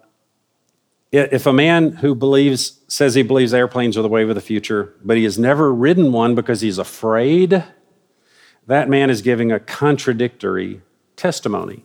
if 1.12 1.46
a 1.46 1.52
man 1.52 1.92
who 1.92 2.14
believes 2.14 2.80
says 2.88 3.14
he 3.14 3.22
believes 3.22 3.52
airplanes 3.52 3.96
are 3.98 4.02
the 4.02 4.08
wave 4.08 4.30
of 4.30 4.34
the 4.34 4.40
future, 4.40 4.94
but 5.04 5.16
he 5.16 5.24
has 5.24 5.38
never 5.38 5.72
ridden 5.72 6.10
one 6.10 6.34
because 6.34 6.62
he's 6.62 6.78
afraid 6.78 7.62
that 8.66 8.88
man 8.88 9.10
is 9.10 9.22
giving 9.22 9.52
a 9.52 9.60
contradictory 9.60 10.80
testimony. 11.16 11.84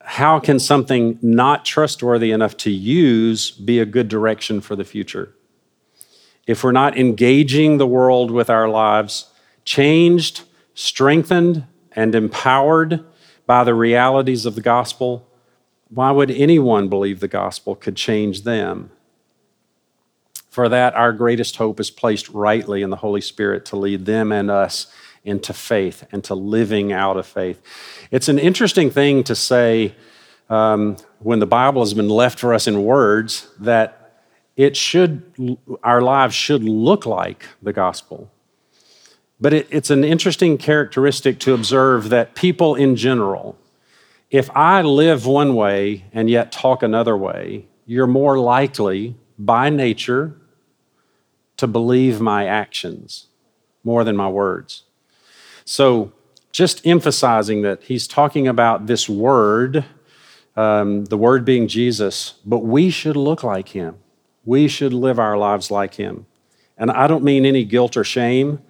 How 0.00 0.40
can 0.40 0.58
something 0.58 1.18
not 1.22 1.64
trustworthy 1.64 2.32
enough 2.32 2.56
to 2.58 2.70
use 2.70 3.50
be 3.50 3.78
a 3.78 3.86
good 3.86 4.08
direction 4.08 4.60
for 4.60 4.76
the 4.76 4.84
future? 4.84 5.34
If 6.46 6.64
we're 6.64 6.72
not 6.72 6.98
engaging 6.98 7.78
the 7.78 7.86
world 7.86 8.30
with 8.30 8.50
our 8.50 8.68
lives, 8.68 9.30
changed, 9.64 10.42
strengthened, 10.74 11.64
and 11.92 12.14
empowered 12.14 13.04
by 13.46 13.64
the 13.64 13.74
realities 13.74 14.44
of 14.44 14.54
the 14.56 14.60
gospel, 14.60 15.28
why 15.88 16.10
would 16.10 16.30
anyone 16.30 16.88
believe 16.88 17.20
the 17.20 17.28
gospel 17.28 17.76
could 17.76 17.96
change 17.96 18.42
them? 18.42 18.90
For 20.52 20.68
that, 20.68 20.94
our 20.94 21.14
greatest 21.14 21.56
hope 21.56 21.80
is 21.80 21.90
placed 21.90 22.28
rightly 22.28 22.82
in 22.82 22.90
the 22.90 22.96
Holy 22.96 23.22
Spirit 23.22 23.64
to 23.64 23.76
lead 23.76 24.04
them 24.04 24.30
and 24.30 24.50
us 24.50 24.86
into 25.24 25.54
faith 25.54 26.04
and 26.12 26.22
to 26.24 26.34
living 26.34 26.92
out 26.92 27.16
of 27.16 27.24
faith. 27.24 27.62
It's 28.10 28.28
an 28.28 28.38
interesting 28.38 28.90
thing 28.90 29.24
to 29.24 29.34
say 29.34 29.94
um, 30.50 30.98
when 31.20 31.38
the 31.38 31.46
Bible 31.46 31.80
has 31.80 31.94
been 31.94 32.10
left 32.10 32.38
for 32.38 32.52
us 32.52 32.66
in 32.66 32.84
words 32.84 33.48
that 33.60 34.20
it 34.54 34.76
should, 34.76 35.56
our 35.82 36.02
lives 36.02 36.34
should 36.34 36.62
look 36.62 37.06
like 37.06 37.46
the 37.62 37.72
gospel. 37.72 38.30
But 39.40 39.54
it, 39.54 39.68
it's 39.70 39.88
an 39.88 40.04
interesting 40.04 40.58
characteristic 40.58 41.38
to 41.40 41.54
observe 41.54 42.10
that 42.10 42.34
people 42.34 42.74
in 42.74 42.94
general, 42.94 43.56
if 44.30 44.50
I 44.54 44.82
live 44.82 45.24
one 45.24 45.54
way 45.54 46.04
and 46.12 46.28
yet 46.28 46.52
talk 46.52 46.82
another 46.82 47.16
way, 47.16 47.68
you're 47.86 48.06
more 48.06 48.38
likely 48.38 49.16
by 49.38 49.70
nature 49.70 50.36
to 51.56 51.66
believe 51.66 52.20
my 52.20 52.46
actions 52.46 53.28
more 53.84 54.04
than 54.04 54.16
my 54.16 54.28
words. 54.28 54.84
So, 55.64 56.12
just 56.50 56.86
emphasizing 56.86 57.62
that 57.62 57.84
he's 57.84 58.06
talking 58.06 58.46
about 58.46 58.86
this 58.86 59.08
word, 59.08 59.86
um, 60.54 61.06
the 61.06 61.16
word 61.16 61.44
being 61.44 61.66
Jesus, 61.66 62.34
but 62.44 62.58
we 62.58 62.90
should 62.90 63.16
look 63.16 63.42
like 63.42 63.68
him. 63.68 63.96
We 64.44 64.68
should 64.68 64.92
live 64.92 65.18
our 65.18 65.38
lives 65.38 65.70
like 65.70 65.94
him. 65.94 66.26
And 66.76 66.90
I 66.90 67.06
don't 67.06 67.24
mean 67.24 67.46
any 67.46 67.64
guilt 67.64 67.96
or 67.96 68.04
shame 68.04 68.60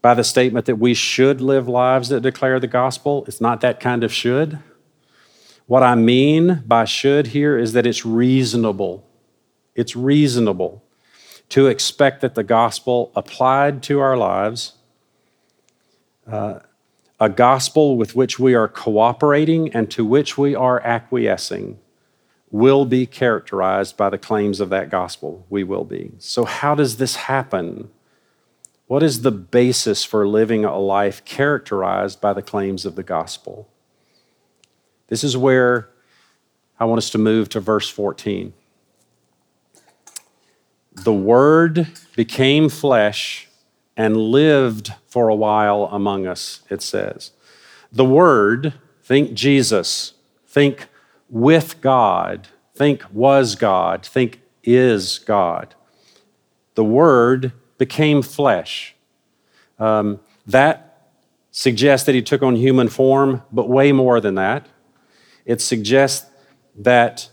by 0.00 0.14
the 0.14 0.22
statement 0.22 0.66
that 0.66 0.76
we 0.76 0.94
should 0.94 1.40
live 1.40 1.66
lives 1.66 2.08
that 2.10 2.20
declare 2.20 2.60
the 2.60 2.68
gospel. 2.68 3.24
It's 3.26 3.40
not 3.40 3.62
that 3.62 3.80
kind 3.80 4.04
of 4.04 4.12
should. 4.12 4.60
What 5.66 5.82
I 5.82 5.96
mean 5.96 6.62
by 6.66 6.84
should 6.84 7.28
here 7.28 7.58
is 7.58 7.72
that 7.72 7.86
it's 7.86 8.06
reasonable. 8.06 9.04
It's 9.74 9.96
reasonable 9.96 10.84
to 11.50 11.66
expect 11.66 12.20
that 12.20 12.34
the 12.34 12.44
gospel 12.44 13.10
applied 13.16 13.82
to 13.84 14.00
our 14.00 14.16
lives, 14.16 14.74
uh, 16.30 16.60
a 17.18 17.28
gospel 17.28 17.96
with 17.96 18.14
which 18.14 18.38
we 18.38 18.54
are 18.54 18.68
cooperating 18.68 19.72
and 19.72 19.90
to 19.90 20.04
which 20.04 20.36
we 20.36 20.54
are 20.54 20.80
acquiescing, 20.80 21.78
will 22.50 22.84
be 22.84 23.06
characterized 23.06 23.96
by 23.96 24.08
the 24.08 24.18
claims 24.18 24.60
of 24.60 24.70
that 24.70 24.90
gospel. 24.90 25.44
We 25.50 25.64
will 25.64 25.84
be. 25.84 26.12
So, 26.18 26.44
how 26.44 26.74
does 26.74 26.96
this 26.96 27.16
happen? 27.16 27.90
What 28.86 29.02
is 29.02 29.20
the 29.20 29.30
basis 29.30 30.04
for 30.04 30.26
living 30.26 30.64
a 30.64 30.78
life 30.78 31.24
characterized 31.24 32.20
by 32.20 32.32
the 32.32 32.42
claims 32.42 32.86
of 32.86 32.94
the 32.94 33.02
gospel? 33.02 33.68
This 35.08 35.22
is 35.22 35.36
where 35.36 35.90
I 36.80 36.84
want 36.84 36.98
us 36.98 37.10
to 37.10 37.18
move 37.18 37.48
to 37.50 37.60
verse 37.60 37.90
14. 37.90 38.54
The 41.04 41.12
Word 41.12 41.86
became 42.16 42.68
flesh 42.68 43.48
and 43.96 44.16
lived 44.16 44.92
for 45.06 45.28
a 45.28 45.34
while 45.34 45.84
among 45.90 46.26
us, 46.26 46.62
it 46.68 46.82
says. 46.82 47.32
The 47.92 48.04
Word, 48.04 48.74
think 49.02 49.34
Jesus, 49.34 50.14
think 50.46 50.88
with 51.28 51.80
God, 51.80 52.48
think 52.74 53.02
was 53.12 53.54
God, 53.54 54.04
think 54.04 54.40
is 54.62 55.18
God. 55.18 55.74
The 56.74 56.84
Word 56.84 57.52
became 57.78 58.22
flesh. 58.22 58.94
Um, 59.78 60.20
that 60.46 61.10
suggests 61.50 62.06
that 62.06 62.14
he 62.14 62.22
took 62.22 62.42
on 62.42 62.56
human 62.56 62.88
form, 62.88 63.42
but 63.50 63.68
way 63.68 63.92
more 63.92 64.20
than 64.20 64.34
that. 64.36 64.66
It 65.44 65.60
suggests 65.60 66.30
that 66.76 67.30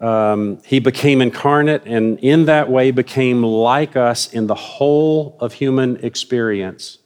um, 0.00 0.60
he 0.64 0.78
became 0.78 1.22
incarnate 1.22 1.82
and 1.86 2.18
in 2.20 2.44
that 2.46 2.70
way 2.70 2.90
became 2.90 3.42
like 3.42 3.96
us 3.96 4.32
in 4.32 4.46
the 4.46 4.54
whole 4.54 5.36
of 5.40 5.54
human 5.54 5.96
experience. 6.04 6.98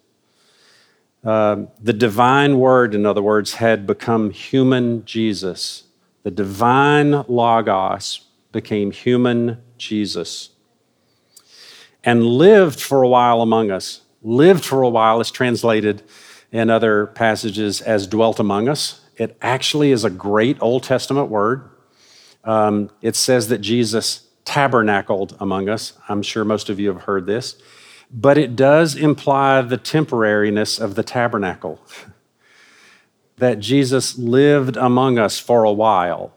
Uh, 1.23 1.67
the 1.81 1.93
divine 1.93 2.59
word, 2.59 2.95
in 2.95 3.07
other 3.07 3.23
words, 3.23 3.55
had 3.55 3.87
become 3.87 4.31
human 4.31 5.05
Jesus. 5.05 5.85
The 6.23 6.31
divine 6.31 7.25
Logos 7.29 8.27
became 8.53 8.91
human 8.91 9.63
Jesus 9.79 10.51
and 12.05 12.25
lived 12.25 12.81
for 12.81 13.03
a 13.03 13.09
while 13.09 13.43
among 13.43 13.71
us. 13.71 14.01
Lived 14.23 14.65
for 14.65 14.83
a 14.83 14.89
while 14.89 15.21
is 15.21 15.31
translated 15.31 16.03
in 16.53 16.71
other 16.71 17.07
passages 17.07 17.81
as 17.81 18.07
dwelt 18.07 18.41
among 18.41 18.69
us. 18.69 19.01
It 19.17 19.37
actually 19.41 19.93
is 19.93 20.05
a 20.05 20.11
great 20.11 20.57
Old 20.61 20.83
Testament 20.83 21.29
word. 21.29 21.70
Um, 22.45 22.91
it 23.03 23.17
says 23.17 23.49
that 23.49 23.59
Jesus 23.59 24.29
tabernacled 24.45 25.37
among 25.39 25.69
us. 25.69 25.93
I'm 26.09 26.23
sure 26.23 26.45
most 26.45 26.69
of 26.69 26.81
you 26.81 26.89
have 26.89 27.03
heard 27.03 27.27
this. 27.27 27.61
But 28.13 28.39
it 28.39 28.57
does 28.57 28.97
imply 28.97 29.63
the 29.63 29.79
temporariness 29.79 30.81
of 30.81 30.97
the 30.97 31.03
tabernacle, 31.03 31.81
that 33.37 33.61
Jesus 33.61 34.19
lived 34.19 34.77
among 34.77 35.19
us 35.19 35.39
for 35.39 35.65
a 35.65 35.73
while. 35.73 36.33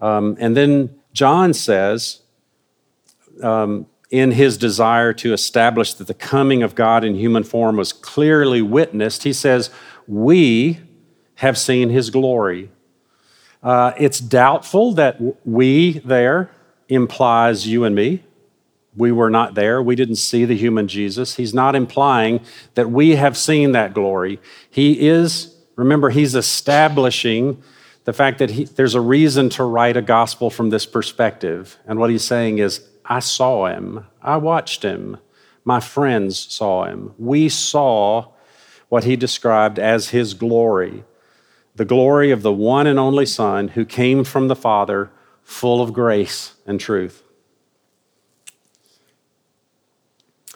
Um, 0.00 0.36
and 0.38 0.56
then 0.56 1.00
John 1.12 1.52
says, 1.52 2.20
um, 3.42 3.86
in 4.10 4.32
his 4.32 4.58
desire 4.58 5.12
to 5.14 5.32
establish 5.32 5.94
that 5.94 6.06
the 6.06 6.14
coming 6.14 6.62
of 6.62 6.74
God 6.74 7.02
in 7.02 7.14
human 7.14 7.42
form 7.42 7.76
was 7.76 7.92
clearly 7.92 8.60
witnessed, 8.60 9.24
he 9.24 9.32
says, 9.32 9.70
We 10.06 10.80
have 11.36 11.56
seen 11.56 11.88
his 11.88 12.10
glory. 12.10 12.70
Uh, 13.62 13.92
it's 13.96 14.18
doubtful 14.18 14.92
that 14.94 15.20
we 15.46 16.00
there 16.00 16.50
implies 16.88 17.66
you 17.66 17.84
and 17.84 17.94
me. 17.94 18.24
We 18.96 19.12
were 19.12 19.30
not 19.30 19.54
there. 19.54 19.82
We 19.82 19.96
didn't 19.96 20.16
see 20.16 20.44
the 20.44 20.56
human 20.56 20.88
Jesus. 20.88 21.36
He's 21.36 21.54
not 21.54 21.74
implying 21.74 22.40
that 22.74 22.90
we 22.90 23.10
have 23.16 23.36
seen 23.36 23.72
that 23.72 23.94
glory. 23.94 24.40
He 24.68 25.08
is, 25.08 25.54
remember, 25.76 26.10
he's 26.10 26.34
establishing 26.34 27.62
the 28.04 28.12
fact 28.12 28.38
that 28.38 28.50
he, 28.50 28.64
there's 28.64 28.94
a 28.94 29.00
reason 29.00 29.48
to 29.50 29.64
write 29.64 29.96
a 29.96 30.02
gospel 30.02 30.50
from 30.50 30.70
this 30.70 30.84
perspective. 30.84 31.78
And 31.86 31.98
what 31.98 32.10
he's 32.10 32.24
saying 32.24 32.58
is, 32.58 32.86
I 33.04 33.20
saw 33.20 33.66
him. 33.66 34.06
I 34.20 34.36
watched 34.36 34.82
him. 34.82 35.18
My 35.64 35.80
friends 35.80 36.38
saw 36.38 36.84
him. 36.84 37.14
We 37.18 37.48
saw 37.48 38.32
what 38.88 39.04
he 39.04 39.16
described 39.16 39.78
as 39.78 40.10
his 40.10 40.34
glory 40.34 41.04
the 41.74 41.84
glory 41.84 42.30
of 42.30 42.42
the 42.42 42.52
one 42.52 42.86
and 42.86 42.98
only 42.98 43.26
Son 43.26 43.68
who 43.68 43.84
came 43.84 44.24
from 44.24 44.48
the 44.48 44.56
Father, 44.56 45.10
full 45.42 45.80
of 45.80 45.92
grace 45.92 46.54
and 46.66 46.78
truth. 46.78 47.22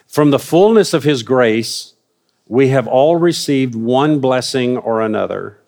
From 0.06 0.30
the 0.30 0.38
fullness 0.38 0.94
of 0.94 1.04
his 1.04 1.22
grace, 1.22 1.94
we 2.48 2.68
have 2.68 2.86
all 2.86 3.16
received 3.16 3.74
one 3.74 4.20
blessing 4.20 4.76
or 4.76 5.02
another, 5.02 5.60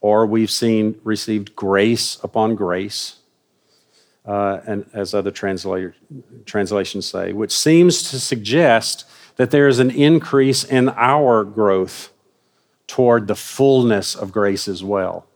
or 0.00 0.26
we've 0.26 0.50
seen 0.50 1.00
received 1.04 1.54
grace 1.54 2.18
upon 2.22 2.54
grace 2.54 3.16
uh, 4.26 4.60
and 4.66 4.84
as 4.92 5.14
other 5.14 5.30
translations 5.30 7.06
say, 7.06 7.32
which 7.32 7.52
seems 7.52 8.10
to 8.10 8.20
suggest 8.20 9.06
that 9.36 9.50
there 9.50 9.68
is 9.68 9.78
an 9.78 9.90
increase 9.90 10.64
in 10.64 10.90
our 10.90 11.44
growth 11.44 12.12
toward 12.88 13.28
the 13.28 13.36
fullness 13.36 14.16
of 14.16 14.32
grace 14.32 14.66
as 14.66 14.82
well. 14.82 15.26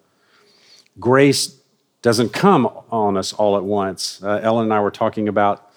Grace 0.98 1.60
doesn't 2.02 2.32
come 2.32 2.66
on 2.90 3.16
us 3.16 3.32
all 3.32 3.56
at 3.56 3.62
once. 3.62 4.20
Uh, 4.20 4.40
Ellen 4.42 4.64
and 4.64 4.74
I 4.74 4.80
were 4.80 4.90
talking 4.90 5.28
about 5.28 5.70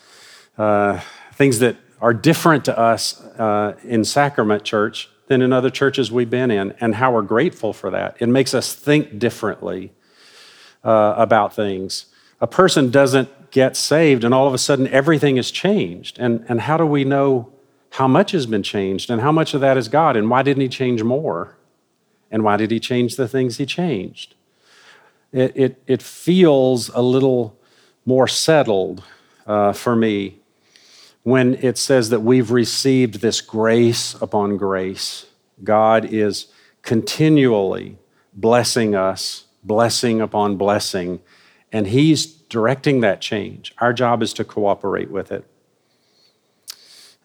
uh, 0.58 1.00
things 1.34 1.60
that 1.60 1.76
are 2.02 2.14
different 2.14 2.66
to 2.66 2.78
us 2.78 3.22
uh, 3.22 3.78
in 3.84 4.04
Sacrament 4.04 4.64
Church 4.64 5.10
than 5.28 5.44
in 5.44 5.54
other 5.54 5.70
churches 5.70 6.12
we've 6.12 6.30
been 6.30 6.50
in, 6.50 6.74
and 6.80 6.96
how 6.96 7.14
we're 7.14 7.22
grateful 7.22 7.74
for 7.74 7.92
that. 7.92 8.18
It 8.20 8.30
makes 8.30 8.56
us 8.56 8.74
think 8.74 9.20
differently 9.20 9.92
uh, 10.84 11.14
about 11.18 11.56
things 11.56 12.08
a 12.42 12.48
person 12.48 12.92
doesn't 12.92 13.52
get 13.52 13.78
saved 13.78 14.24
and 14.24 14.34
all 14.34 14.48
of 14.48 14.54
a 14.54 14.58
sudden 14.58 14.88
everything 14.90 15.38
is 15.38 15.52
changed. 15.52 16.20
And, 16.20 16.46
and 16.50 16.62
how 16.62 16.78
do 16.78 16.86
we 16.86 17.04
know 17.04 17.52
how 17.92 18.08
much 18.08 18.32
has 18.32 18.46
been 18.46 18.64
changed 18.64 19.10
and 19.10 19.22
how 19.22 19.32
much 19.32 19.54
of 19.54 19.62
that 19.62 19.78
is 19.78 19.88
God 19.88 20.18
and 20.18 20.30
why 20.30 20.44
didn't 20.44 20.62
He 20.62 20.70
change 20.70 21.02
more? 21.04 21.58
And 22.32 22.44
why 22.44 22.58
did 22.58 22.72
He 22.72 22.80
change 22.80 23.16
the 23.16 23.28
things 23.28 23.58
He 23.58 23.66
changed? 23.66 24.36
It, 25.32 25.52
it, 25.56 25.84
it 25.88 26.02
feels 26.02 26.90
a 26.90 27.02
little 27.02 27.58
more 28.06 28.28
settled 28.28 29.04
uh, 29.46 29.74
for 29.74 29.96
me 29.96 30.40
when 31.24 31.56
it 31.56 31.78
says 31.78 32.10
that 32.10 32.22
we've 32.22 32.52
received 32.52 33.16
this 33.22 33.42
grace 33.42 34.16
upon 34.22 34.58
grace. 34.58 35.26
God 35.64 36.06
is 36.06 36.48
continually 36.82 37.98
blessing 38.34 38.96
us, 38.96 39.46
blessing 39.64 40.22
upon 40.22 40.58
blessing 40.58 41.20
and 41.76 41.88
He's 41.88 42.26
directing 42.26 43.02
that 43.02 43.20
change. 43.20 43.74
Our 43.80 43.92
job 43.92 44.24
is 44.24 44.32
to 44.36 44.46
cooperate 44.46 45.12
with 45.12 45.30
it. 45.34 45.44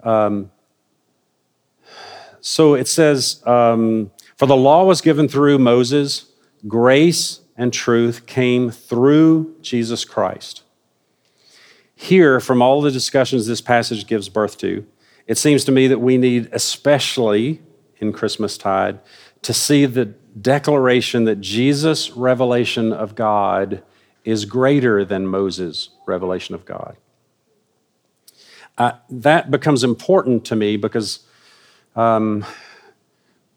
Um, 0.03 0.51
so 2.41 2.75
it 2.75 2.89
says, 2.89 3.47
um, 3.47 4.11
For 4.41 4.47
the 4.47 4.57
law 4.57 4.85
was 4.85 5.03
given 5.03 5.29
through 5.29 5.59
Moses, 5.59 6.25
grace 6.67 7.41
and 7.59 7.71
truth 7.75 8.25
came 8.25 8.71
through 8.71 9.55
Jesus 9.61 10.07
Christ. 10.07 10.63
Here, 11.95 12.41
from 12.41 12.63
all 12.63 12.81
the 12.81 12.91
discussions 12.91 13.47
this 13.47 13.61
passage 13.61 14.07
gives 14.07 14.31
birth 14.31 14.57
to, 14.61 14.87
it 15.27 15.37
seems 15.37 15.63
to 15.67 15.73
me 15.73 15.89
that 15.89 15.99
we 15.99 16.17
need, 16.17 16.49
especially 16.53 17.61
in 17.99 18.15
Christmastide, 18.15 19.01
to 19.43 19.53
see 19.53 19.85
the 19.85 20.07
declaration 20.07 21.25
that 21.25 21.43
Jesus' 21.43 22.11
revelation 22.13 22.95
of 22.95 23.15
God 23.15 23.83
is 24.25 24.47
greater 24.47 25.05
than 25.05 25.27
Moses' 25.27 25.91
revelation 26.07 26.55
of 26.55 26.65
God. 26.65 26.97
Uh, 28.79 28.93
that 29.11 29.51
becomes 29.51 29.85
important 29.85 30.47
to 30.47 30.57
me 30.57 30.79
because, 30.79 31.27
um, 31.95 32.47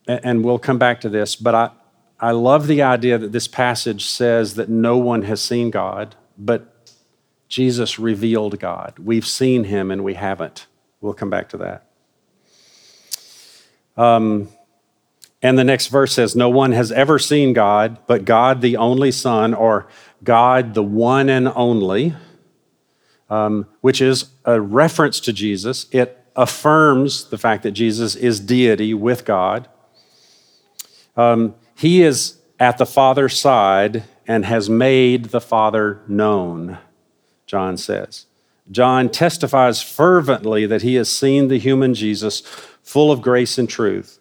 and 0.08 0.44
we'll 0.44 0.60
come 0.60 0.78
back 0.78 1.02
to 1.02 1.10
this, 1.10 1.36
but 1.36 1.56
I, 1.56 1.70
I 2.20 2.32
love 2.32 2.68
the 2.68 2.82
idea 2.82 3.18
that 3.18 3.32
this 3.32 3.48
passage 3.48 4.06
says 4.06 4.56
that 4.56 4.70
no 4.70 4.98
one 4.98 5.24
has 5.24 5.42
seen 5.42 5.70
God, 5.70 6.16
but 6.38 6.92
Jesus 7.48 8.00
revealed 8.00 8.60
God. 8.60 8.98
We've 9.00 9.28
seen 9.28 9.66
him 9.66 9.92
and 9.92 10.04
we 10.04 10.16
haven't. 10.16 10.68
We'll 11.02 11.13
come 11.13 11.30
back 11.30 11.50
to 11.50 11.58
that. 11.58 11.86
Um, 13.96 14.50
and 15.42 15.60
the 15.60 15.63
next 15.63 15.88
verse 15.88 16.13
says, 16.13 16.36
No 16.36 16.50
one 16.50 16.72
has 16.72 16.92
ever 16.92 17.20
seen 17.20 17.54
God, 17.54 18.00
but 18.08 18.26
God, 18.26 18.62
the 18.62 18.78
only 18.78 19.12
Son, 19.12 19.54
or 19.54 19.88
God, 20.24 20.74
the 20.74 20.84
one 20.84 21.30
and 21.30 21.50
only, 21.50 22.16
um, 23.30 23.68
which 23.82 24.02
is 24.02 24.30
a 24.46 24.60
reference 24.62 25.20
to 25.20 25.34
Jesus. 25.34 25.88
It 25.92 26.18
affirms 26.36 27.30
the 27.30 27.38
fact 27.38 27.63
that 27.63 27.72
Jesus 27.72 28.16
is 28.16 28.39
deity 28.39 28.94
with 28.94 29.26
God. 29.26 29.68
Um, 31.15 31.56
he 31.76 32.02
is 32.02 32.39
at 32.60 32.78
the 32.78 32.86
Father's 32.86 33.39
side 33.39 34.04
and 34.28 34.45
has 34.45 34.69
made 34.69 35.26
the 35.26 35.41
Father 35.41 36.02
known, 36.08 36.78
John 37.45 37.78
says. 37.78 38.26
John 38.71 39.10
testifies 39.10 39.82
fervently 39.82 40.65
that 40.65 40.82
he 40.82 40.95
has 40.95 41.10
seen 41.10 41.47
the 41.47 41.60
human 41.60 41.93
Jesus 41.93 42.39
full 42.82 43.12
of 43.12 43.21
grace 43.21 43.58
and 43.58 43.69
truth. 43.69 44.19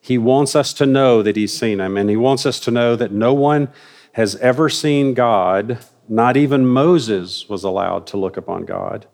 He 0.00 0.18
wants 0.18 0.56
us 0.56 0.72
to 0.74 0.86
know 0.86 1.22
that 1.22 1.36
he's 1.36 1.56
seen 1.56 1.80
him, 1.80 1.96
and 1.96 2.10
he 2.10 2.16
wants 2.16 2.44
us 2.44 2.60
to 2.60 2.70
know 2.70 2.96
that 2.96 3.12
no 3.12 3.32
one 3.32 3.68
has 4.12 4.36
ever 4.36 4.68
seen 4.68 5.14
God, 5.14 5.78
not 6.08 6.36
even 6.36 6.66
Moses 6.66 7.48
was 7.48 7.64
allowed 7.64 8.06
to 8.08 8.16
look 8.16 8.36
upon 8.36 8.64
God. 8.64 9.06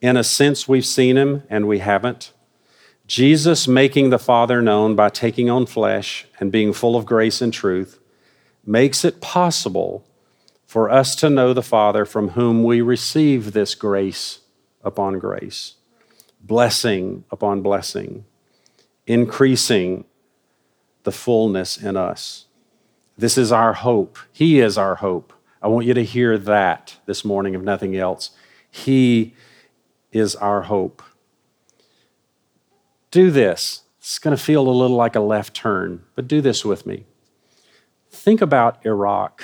In 0.00 0.16
a 0.16 0.24
sense, 0.24 0.66
we've 0.66 0.84
seen 0.84 1.16
him 1.16 1.44
and 1.48 1.68
we 1.68 1.78
haven't. 1.78 2.32
Jesus 3.06 3.68
making 3.68 4.10
the 4.10 4.18
Father 4.18 4.60
known 4.60 4.96
by 4.96 5.08
taking 5.08 5.48
on 5.48 5.66
flesh 5.66 6.26
and 6.40 6.50
being 6.50 6.72
full 6.72 6.96
of 6.96 7.06
grace 7.06 7.40
and 7.40 7.52
truth 7.52 8.00
makes 8.64 9.04
it 9.04 9.20
possible 9.20 10.04
for 10.66 10.90
us 10.90 11.14
to 11.16 11.30
know 11.30 11.52
the 11.52 11.62
Father 11.62 12.04
from 12.04 12.30
whom 12.30 12.64
we 12.64 12.80
receive 12.80 13.52
this 13.52 13.76
grace 13.76 14.40
upon 14.82 15.20
grace, 15.20 15.74
blessing 16.40 17.24
upon 17.30 17.62
blessing, 17.62 18.24
increasing 19.06 20.04
the 21.04 21.12
fullness 21.12 21.76
in 21.76 21.96
us. 21.96 22.46
This 23.16 23.38
is 23.38 23.52
our 23.52 23.72
hope. 23.72 24.18
He 24.32 24.58
is 24.58 24.76
our 24.76 24.96
hope. 24.96 25.32
I 25.62 25.68
want 25.68 25.86
you 25.86 25.94
to 25.94 26.04
hear 26.04 26.36
that 26.36 26.96
this 27.06 27.24
morning, 27.24 27.54
if 27.54 27.62
nothing 27.62 27.96
else. 27.96 28.30
He 28.68 29.34
is 30.10 30.34
our 30.36 30.62
hope. 30.62 31.02
Do 33.16 33.30
this. 33.30 33.84
It's 33.98 34.18
going 34.18 34.36
to 34.36 34.42
feel 34.42 34.68
a 34.68 34.70
little 34.70 34.94
like 34.94 35.16
a 35.16 35.20
left 35.20 35.54
turn, 35.54 36.04
but 36.14 36.28
do 36.28 36.42
this 36.42 36.66
with 36.66 36.84
me. 36.84 37.06
Think 38.10 38.42
about 38.42 38.84
Iraq, 38.84 39.42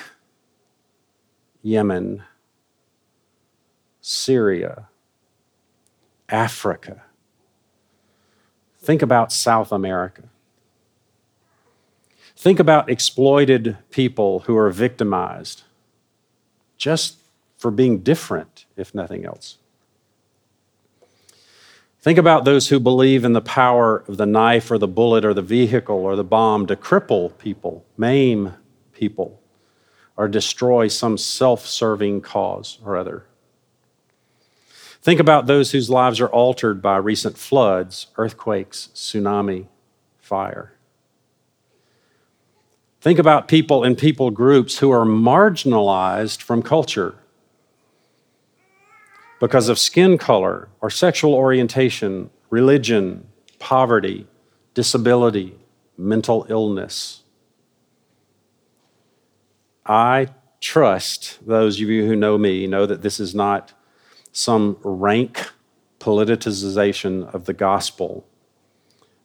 Yemen, 1.63 2.21
Syria, 3.99 4.89
Africa. 6.29 7.01
Think 8.79 9.01
about 9.01 9.31
South 9.31 9.71
America. 9.71 10.25
Think 12.37 12.59
about 12.59 12.91
exploited 12.91 13.79
people 13.89 14.41
who 14.41 14.55
are 14.55 14.69
victimized 14.69 15.63
just 16.77 17.17
for 17.57 17.71
being 17.71 18.01
different, 18.01 18.67
if 18.77 18.93
nothing 18.93 19.25
else. 19.25 19.57
Think 22.03 22.17
about 22.17 22.43
those 22.43 22.67
who 22.67 22.81
believe 22.81 23.23
in 23.23 23.31
the 23.31 23.39
power 23.39 24.03
of 24.09 24.17
the 24.17 24.25
knife 24.25 24.69
or 24.69 24.77
the 24.77 24.89
bullet 24.89 25.23
or 25.23 25.33
the 25.33 25.41
vehicle 25.41 25.95
or 25.95 26.17
the 26.17 26.23
bomb 26.25 26.67
to 26.67 26.75
cripple 26.75 27.37
people, 27.37 27.85
maim 27.95 28.55
people, 28.91 29.39
or 30.17 30.27
destroy 30.27 30.89
some 30.89 31.17
self 31.17 31.65
serving 31.65 32.19
cause 32.19 32.77
or 32.83 32.97
other. 32.97 33.25
Think 35.01 35.21
about 35.21 35.47
those 35.47 35.71
whose 35.71 35.89
lives 35.89 36.19
are 36.19 36.27
altered 36.27 36.81
by 36.81 36.97
recent 36.97 37.37
floods, 37.37 38.07
earthquakes, 38.17 38.89
tsunami, 38.93 39.67
fire. 40.19 40.73
Think 42.99 43.17
about 43.17 43.47
people 43.47 43.85
and 43.85 43.97
people 43.97 44.29
groups 44.29 44.79
who 44.79 44.91
are 44.91 45.05
marginalized 45.05 46.41
from 46.41 46.63
culture 46.63 47.15
because 49.43 49.67
of 49.67 49.77
skin 49.77 50.17
color 50.17 50.69
or 50.79 50.89
sexual 50.89 51.33
orientation, 51.33 52.29
religion, 52.49 53.27
poverty, 53.59 54.25
disability, 54.73 55.53
mental 55.97 56.45
illness. 56.47 57.23
I 59.85 60.29
trust 60.61 61.45
those 61.45 61.75
of 61.81 61.89
you 61.89 62.07
who 62.07 62.15
know 62.15 62.37
me 62.37 62.67
know 62.67 62.85
that 62.85 63.01
this 63.01 63.19
is 63.19 63.35
not 63.35 63.73
some 64.31 64.77
rank 64.81 65.51
politicization 65.99 67.29
of 67.33 67.43
the 67.43 67.51
gospel. 67.51 68.25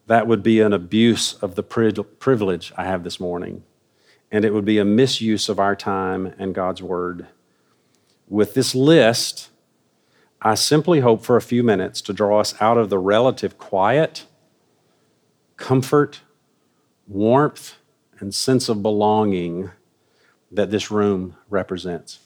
That 0.08 0.26
would 0.26 0.42
be 0.42 0.60
an 0.60 0.72
abuse 0.72 1.34
of 1.34 1.54
the 1.54 1.62
privilege 1.62 2.72
I 2.76 2.86
have 2.86 3.04
this 3.04 3.20
morning, 3.20 3.62
and 4.32 4.44
it 4.44 4.52
would 4.52 4.64
be 4.64 4.78
a 4.78 4.84
misuse 4.84 5.48
of 5.48 5.60
our 5.60 5.76
time 5.76 6.34
and 6.40 6.56
God's 6.56 6.82
word. 6.82 7.28
With 8.28 8.54
this 8.54 8.74
list, 8.74 9.50
I 10.40 10.54
simply 10.54 11.00
hope 11.00 11.24
for 11.24 11.36
a 11.36 11.42
few 11.42 11.62
minutes 11.62 12.00
to 12.02 12.12
draw 12.12 12.40
us 12.40 12.54
out 12.60 12.78
of 12.78 12.90
the 12.90 12.98
relative 12.98 13.58
quiet, 13.58 14.26
comfort, 15.56 16.20
warmth, 17.08 17.74
and 18.20 18.34
sense 18.34 18.68
of 18.68 18.82
belonging 18.82 19.70
that 20.50 20.70
this 20.70 20.90
room 20.90 21.36
represents. 21.50 22.20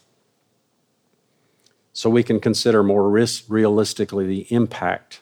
So 1.91 2.09
we 2.09 2.23
can 2.23 2.39
consider 2.39 2.83
more 2.83 3.09
realistically 3.09 4.25
the 4.25 4.47
impact 4.53 5.21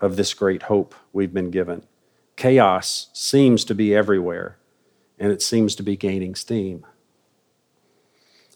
of 0.00 0.16
this 0.16 0.34
great 0.34 0.64
hope 0.64 0.94
we've 1.12 1.34
been 1.34 1.50
given. 1.50 1.84
Chaos 2.36 3.08
seems 3.12 3.64
to 3.64 3.74
be 3.74 3.94
everywhere, 3.94 4.56
and 5.18 5.30
it 5.30 5.42
seems 5.42 5.74
to 5.76 5.82
be 5.82 5.96
gaining 5.96 6.34
steam. 6.34 6.86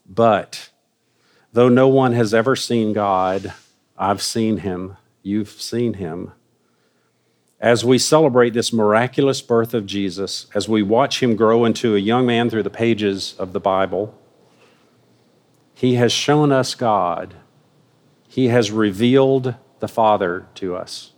But 0.06 0.70
Though 1.54 1.68
no 1.68 1.86
one 1.86 2.14
has 2.14 2.34
ever 2.34 2.56
seen 2.56 2.92
God, 2.92 3.54
I've 3.96 4.20
seen 4.20 4.58
him, 4.58 4.96
you've 5.22 5.50
seen 5.50 5.94
him. 5.94 6.32
As 7.60 7.84
we 7.84 7.96
celebrate 7.96 8.54
this 8.54 8.72
miraculous 8.72 9.40
birth 9.40 9.72
of 9.72 9.86
Jesus, 9.86 10.48
as 10.52 10.68
we 10.68 10.82
watch 10.82 11.22
him 11.22 11.36
grow 11.36 11.64
into 11.64 11.94
a 11.94 12.00
young 12.00 12.26
man 12.26 12.50
through 12.50 12.64
the 12.64 12.70
pages 12.70 13.36
of 13.38 13.52
the 13.52 13.60
Bible, 13.60 14.20
he 15.74 15.94
has 15.94 16.10
shown 16.10 16.50
us 16.50 16.74
God. 16.74 17.34
He 18.26 18.48
has 18.48 18.72
revealed 18.72 19.54
the 19.78 19.86
Father 19.86 20.48
to 20.56 20.74
us, 20.74 21.12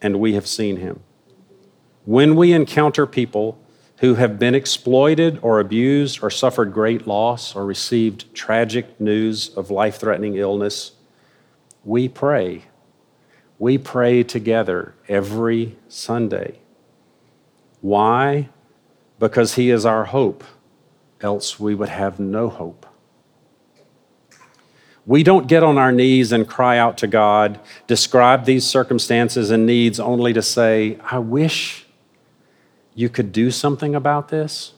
and 0.00 0.20
we 0.20 0.34
have 0.34 0.46
seen 0.46 0.76
him. 0.76 1.00
When 2.04 2.36
we 2.36 2.52
encounter 2.52 3.06
people 3.06 3.58
who 4.04 4.16
have 4.16 4.38
been 4.38 4.54
exploited 4.54 5.38
or 5.40 5.60
abused 5.60 6.22
or 6.22 6.28
suffered 6.28 6.74
great 6.74 7.06
loss 7.06 7.56
or 7.56 7.64
received 7.64 8.34
tragic 8.34 9.00
news 9.00 9.48
of 9.56 9.70
life 9.70 9.96
threatening 9.96 10.36
illness, 10.36 10.92
we 11.84 12.06
pray. 12.06 12.64
We 13.58 13.78
pray 13.78 14.22
together 14.22 14.94
every 15.08 15.78
Sunday. 15.88 16.58
Why? 17.80 18.50
Because 19.18 19.54
He 19.54 19.70
is 19.70 19.86
our 19.86 20.04
hope, 20.04 20.44
else 21.22 21.58
we 21.58 21.74
would 21.74 21.88
have 21.88 22.20
no 22.20 22.50
hope. 22.50 22.84
We 25.06 25.22
don't 25.22 25.46
get 25.46 25.62
on 25.62 25.78
our 25.78 25.92
knees 25.92 26.30
and 26.30 26.46
cry 26.46 26.76
out 26.76 26.98
to 26.98 27.06
God, 27.06 27.58
describe 27.86 28.44
these 28.44 28.66
circumstances 28.66 29.50
and 29.50 29.64
needs 29.64 29.98
only 29.98 30.34
to 30.34 30.42
say, 30.42 30.98
I 31.10 31.20
wish 31.20 31.83
you 32.94 33.08
could 33.08 33.32
do 33.32 33.50
something 33.50 33.94
about 33.94 34.28
this, 34.28 34.72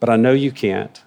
but 0.00 0.08
I 0.08 0.16
know 0.16 0.32
you 0.32 0.50
can't. 0.50 1.02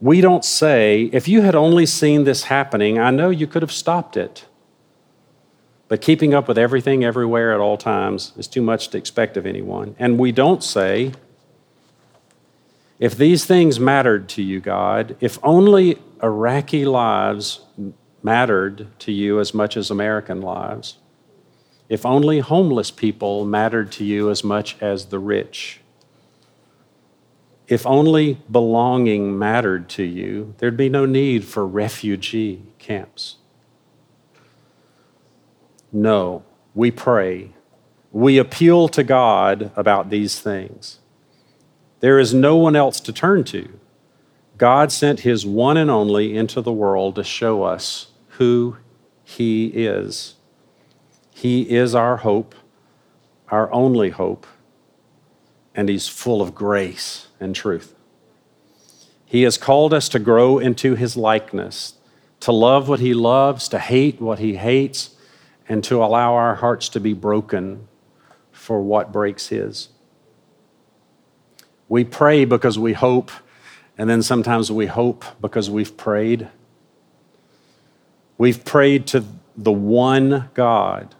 We 0.00 0.20
don't 0.20 0.44
say, 0.44 1.10
if 1.12 1.28
you 1.28 1.42
had 1.42 1.54
only 1.54 1.86
seen 1.86 2.24
this 2.24 2.44
happening, 2.44 2.98
I 2.98 3.10
know 3.10 3.30
you 3.30 3.46
could 3.46 3.62
have 3.62 3.72
stopped 3.72 4.16
it. 4.16 4.46
But 5.88 6.00
keeping 6.00 6.32
up 6.32 6.46
with 6.46 6.56
everything 6.56 7.04
everywhere 7.04 7.52
at 7.52 7.60
all 7.60 7.76
times 7.76 8.32
is 8.36 8.46
too 8.46 8.62
much 8.62 8.88
to 8.90 8.98
expect 8.98 9.36
of 9.36 9.44
anyone. 9.44 9.96
And 9.98 10.18
we 10.18 10.30
don't 10.30 10.62
say, 10.62 11.12
if 13.00 13.16
these 13.16 13.44
things 13.44 13.80
mattered 13.80 14.28
to 14.30 14.42
you, 14.42 14.60
God, 14.60 15.16
if 15.20 15.38
only 15.42 15.98
Iraqi 16.22 16.84
lives 16.84 17.60
mattered 18.22 18.86
to 19.00 19.10
you 19.10 19.40
as 19.40 19.52
much 19.52 19.76
as 19.76 19.90
American 19.90 20.40
lives, 20.40 20.98
if 21.90 22.06
only 22.06 22.38
homeless 22.38 22.92
people 22.92 23.44
mattered 23.44 23.90
to 23.90 24.04
you 24.04 24.30
as 24.30 24.44
much 24.44 24.80
as 24.80 25.06
the 25.06 25.18
rich. 25.18 25.80
If 27.66 27.84
only 27.84 28.38
belonging 28.50 29.36
mattered 29.36 29.88
to 29.90 30.04
you, 30.04 30.54
there'd 30.58 30.76
be 30.76 30.88
no 30.88 31.04
need 31.04 31.44
for 31.44 31.66
refugee 31.66 32.62
camps. 32.78 33.36
No, 35.92 36.44
we 36.76 36.92
pray. 36.92 37.54
We 38.12 38.38
appeal 38.38 38.88
to 38.88 39.02
God 39.02 39.72
about 39.74 40.10
these 40.10 40.38
things. 40.38 41.00
There 41.98 42.20
is 42.20 42.32
no 42.32 42.56
one 42.56 42.76
else 42.76 43.00
to 43.00 43.12
turn 43.12 43.42
to. 43.44 43.68
God 44.56 44.92
sent 44.92 45.20
his 45.20 45.44
one 45.44 45.76
and 45.76 45.90
only 45.90 46.36
into 46.36 46.60
the 46.60 46.72
world 46.72 47.16
to 47.16 47.24
show 47.24 47.64
us 47.64 48.12
who 48.38 48.76
he 49.24 49.66
is. 49.66 50.36
He 51.40 51.70
is 51.70 51.94
our 51.94 52.18
hope, 52.18 52.54
our 53.48 53.72
only 53.72 54.10
hope, 54.10 54.46
and 55.74 55.88
He's 55.88 56.06
full 56.06 56.42
of 56.42 56.54
grace 56.54 57.28
and 57.40 57.56
truth. 57.56 57.94
He 59.24 59.44
has 59.44 59.56
called 59.56 59.94
us 59.94 60.10
to 60.10 60.18
grow 60.18 60.58
into 60.58 60.96
His 60.96 61.16
likeness, 61.16 61.94
to 62.40 62.52
love 62.52 62.90
what 62.90 63.00
He 63.00 63.14
loves, 63.14 63.68
to 63.68 63.78
hate 63.78 64.20
what 64.20 64.38
He 64.38 64.56
hates, 64.56 65.16
and 65.66 65.82
to 65.84 66.04
allow 66.04 66.34
our 66.34 66.56
hearts 66.56 66.90
to 66.90 67.00
be 67.00 67.14
broken 67.14 67.88
for 68.52 68.82
what 68.82 69.10
breaks 69.10 69.46
His. 69.48 69.88
We 71.88 72.04
pray 72.04 72.44
because 72.44 72.78
we 72.78 72.92
hope, 72.92 73.30
and 73.96 74.10
then 74.10 74.20
sometimes 74.20 74.70
we 74.70 74.88
hope 74.88 75.24
because 75.40 75.70
we've 75.70 75.96
prayed. 75.96 76.48
We've 78.36 78.62
prayed 78.62 79.06
to 79.06 79.24
the 79.56 79.72
one 79.72 80.50
God. 80.52 81.14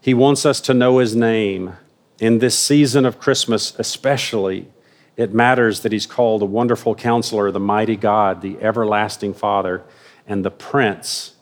He 0.00 0.14
wants 0.14 0.46
us 0.46 0.60
to 0.62 0.74
know 0.74 0.98
His 0.98 1.14
name. 1.14 1.74
In 2.18 2.38
this 2.38 2.58
season 2.58 3.06
of 3.06 3.18
Christmas, 3.18 3.74
especially, 3.78 4.68
it 5.16 5.34
matters 5.34 5.80
that 5.80 5.92
He's 5.92 6.06
called 6.06 6.40
the 6.40 6.46
wonderful 6.46 6.94
counselor, 6.94 7.50
the 7.50 7.60
mighty 7.60 7.96
God, 7.96 8.42
the 8.42 8.58
everlasting 8.60 9.34
Father, 9.34 9.82
and 10.26 10.44
the 10.44 10.50
Prince 10.50 11.34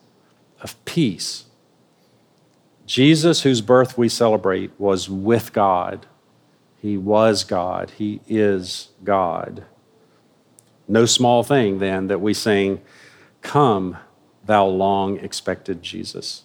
of 0.61 0.83
Peace. 0.85 1.45
Jesus, 2.87 3.43
whose 3.43 3.61
birth 3.61 3.99
we 3.99 4.09
celebrate, 4.09 4.71
was 4.79 5.11
with 5.11 5.53
God. 5.53 6.07
He 6.81 6.97
was 6.97 7.45
God. 7.45 7.93
He 7.99 8.21
is 8.27 8.89
God. 9.05 9.65
No 10.89 11.05
small 11.05 11.43
thing, 11.43 11.81
then, 11.81 12.07
that 12.07 12.21
we 12.21 12.33
sing, 12.33 12.81
Come, 13.43 13.99
thou 14.47 14.67
long 14.67 15.19
expected 15.19 15.83
Jesus, 15.83 16.45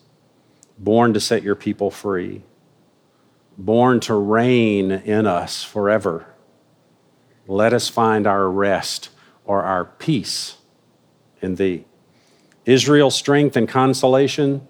born 0.83 1.13
to 1.13 1.19
set 1.19 1.43
your 1.43 1.55
people 1.55 1.89
free, 1.89 2.43
born 3.57 3.99
to 4.01 4.13
reign 4.13 4.91
in 4.91 5.25
us 5.25 5.63
forever. 5.63 6.25
Let 7.47 7.73
us 7.73 7.89
find 7.89 8.27
our 8.27 8.49
rest 8.49 9.09
or 9.45 9.63
our 9.63 9.85
peace 9.85 10.57
in 11.41 11.55
thee. 11.55 11.85
Israel's 12.65 13.15
strength 13.15 13.55
and 13.55 13.67
consolation 13.67 14.67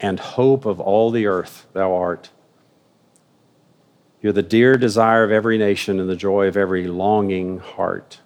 and 0.00 0.18
hope 0.18 0.64
of 0.64 0.80
all 0.80 1.10
the 1.10 1.26
earth, 1.26 1.66
thou 1.72 1.94
art. 1.94 2.30
You're 4.20 4.32
the 4.32 4.42
dear 4.42 4.76
desire 4.76 5.24
of 5.24 5.30
every 5.30 5.58
nation 5.58 6.00
and 6.00 6.08
the 6.08 6.16
joy 6.16 6.46
of 6.46 6.56
every 6.56 6.86
longing 6.86 7.58
heart. 7.58 8.20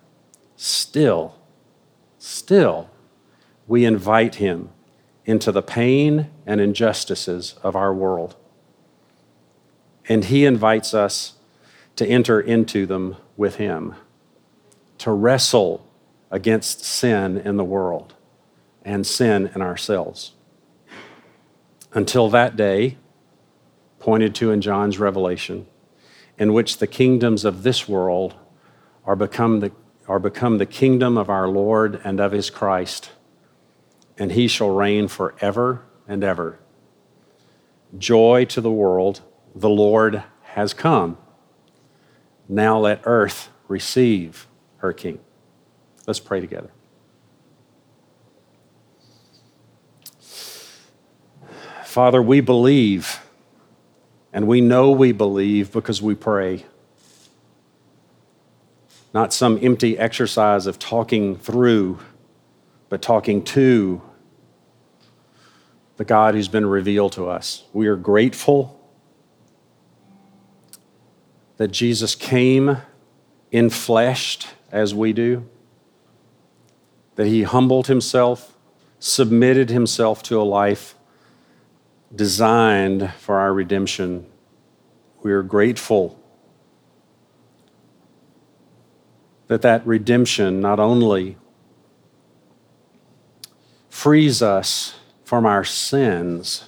Still, 0.57 1.35
still, 2.19 2.91
we 3.67 3.85
invite 3.85 4.37
him 4.37 4.71
into 5.27 5.53
the 5.53 5.63
pain 5.63 6.31
and 6.47 6.61
injustices 6.61 7.57
of 7.63 7.77
our 7.77 7.93
world. 7.93 8.35
And 10.09 10.25
he 10.25 10.47
invites 10.47 10.95
us 10.95 11.35
to 11.97 12.07
enter 12.07 12.41
into 12.41 12.87
them 12.87 13.17
with 13.37 13.57
him, 13.57 13.95
to 14.99 15.11
wrestle 15.11 15.87
against 16.31 16.85
sin 16.85 17.37
in 17.37 17.57
the 17.57 17.65
world 17.65 18.15
and 18.85 19.07
sin 19.07 19.51
in 19.55 19.61
ourselves 19.61 20.33
until 21.97 22.29
that 22.29 22.57
day, 22.57 22.99
pointed 23.99 24.35
to 24.35 24.51
in 24.51 24.61
John's 24.61 24.99
revelation, 24.99 25.67
in 26.39 26.53
which 26.53 26.77
the 26.77 26.87
kingdoms 26.87 27.45
of 27.45 27.63
this 27.63 27.89
world 27.89 28.35
are 29.07 29.17
become 29.17 29.61
the, 29.61 29.73
are 30.07 30.19
become 30.19 30.59
the 30.59 30.67
kingdom 30.67 31.17
of 31.17 31.31
our 31.31 31.49
Lord 31.49 31.99
and 32.05 32.21
of 32.21 32.33
his 32.33 32.51
Christ, 32.51 33.11
and 34.19 34.33
he 34.33 34.49
shall 34.49 34.71
reign 34.71 35.09
forever 35.09 35.83
and 36.09 36.25
ever. 36.25 36.59
Joy 37.97 38.45
to 38.47 38.61
the 38.61 38.71
world, 38.71 39.23
the 39.55 39.69
Lord 39.69 40.23
has 40.43 40.73
come. 40.75 41.19
Now 42.49 42.79
let 42.79 43.01
earth 43.05 43.51
receive 43.69 44.47
her 44.79 44.93
king. 44.93 45.21
Let's 46.07 46.21
pray 46.21 46.41
together. 46.41 46.71
Father, 51.85 52.21
we 52.21 52.41
believe, 52.41 53.21
and 54.33 54.47
we 54.47 54.61
know 54.61 54.91
we 54.91 55.13
believe 55.13 55.73
because 55.73 56.03
we 56.03 56.15
pray. 56.15 56.67
Not 59.15 59.33
some 59.33 59.59
empty 59.63 59.99
exercise 59.99 60.67
of 60.67 60.79
talking 60.79 61.37
through, 61.37 62.01
but 62.89 63.03
talking 63.03 63.43
to 63.43 64.03
the 65.97 66.05
God 66.05 66.35
who's 66.35 66.49
been 66.49 66.67
revealed 66.67 67.13
to 67.13 67.29
us. 67.29 67.65
We 67.73 67.87
are 67.87 67.97
grateful 67.97 68.73
that 71.57 71.69
Jesus 71.69 72.15
came 72.15 72.79
enfleshed 73.53 74.49
as 74.71 74.95
we 74.95 75.13
do, 75.13 75.49
that 77.15 77.27
he 77.27 77.45
humbled 77.45 77.87
himself, 77.87 78.57
submitted 78.99 79.71
himself 79.71 80.23
to 80.25 80.41
a 80.41 80.45
life 80.45 80.95
designed 82.15 83.13
for 83.19 83.39
our 83.39 83.53
redemption. 83.53 84.27
We 85.23 85.33
are 85.33 85.43
grateful 85.43 86.21
that 89.47 89.63
that 89.63 89.87
redemption 89.87 90.61
not 90.61 90.79
only 90.79 91.37
frees 93.97 94.43
us 94.43 94.95
from 95.25 95.47
our 95.47 95.65
sins, 95.65 96.67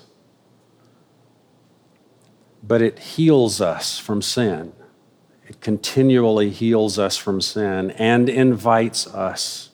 but 2.63 2.81
it 2.81 2.99
heals 2.99 3.61
us 3.61 3.99
from 3.99 4.23
sin. 4.23 4.73
It 5.47 5.61
continually 5.61 6.49
heals 6.49 6.99
us 6.99 7.19
from 7.19 7.43
sin 7.43 7.91
and 7.93 8.31
invites 8.31 9.07
us 9.09 9.69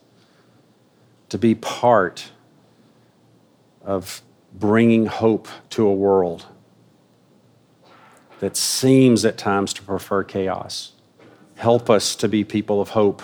to 1.29 1.39
be 1.39 1.55
part 1.55 2.33
of 3.83 4.21
bringing 4.53 5.07
hope 5.07 5.47
to 5.71 5.87
a 5.87 5.95
world 5.95 6.47
that 8.41 8.57
seems 8.57 9.25
at 9.25 9.39
times 9.39 9.73
to 9.75 9.83
prefer 9.83 10.25
chaos. 10.25 10.91
Help 11.55 11.89
us 11.89 12.17
to 12.17 12.29
be 12.29 12.43
people 12.43 12.81
of 12.81 12.89
hope. 12.89 13.23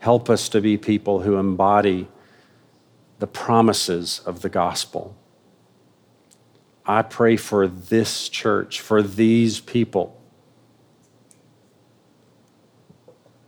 Help 0.00 0.28
us 0.28 0.50
to 0.50 0.60
be 0.60 0.76
people 0.76 1.22
who 1.22 1.38
embody 1.38 2.06
the 3.20 3.26
promises 3.26 4.22
of 4.24 4.40
the 4.40 4.48
gospel. 4.48 5.14
I 6.86 7.02
pray 7.02 7.36
for 7.36 7.68
this 7.68 8.30
church, 8.30 8.80
for 8.80 9.02
these 9.02 9.60
people, 9.60 10.18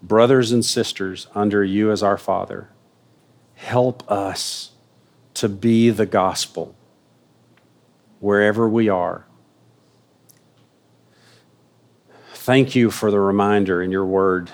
brothers 0.03 0.53
and 0.53 0.63
sisters 0.63 1.27
under 1.35 1.65
you 1.65 1.91
as 1.91 2.03
our 2.03 2.19
Father. 2.19 2.69
Help 3.55 4.09
us 4.11 4.73
to 5.35 5.49
be 5.49 5.89
the 5.89 6.07
gospel 6.07 6.75
wherever 8.21 8.69
we 8.69 8.91
are. 8.91 9.25
Thank 12.35 12.75
you 12.75 12.91
for 12.91 13.11
the 13.11 13.21
reminder 13.21 13.81
in 13.83 13.91
your 13.91 14.05
word 14.05 14.51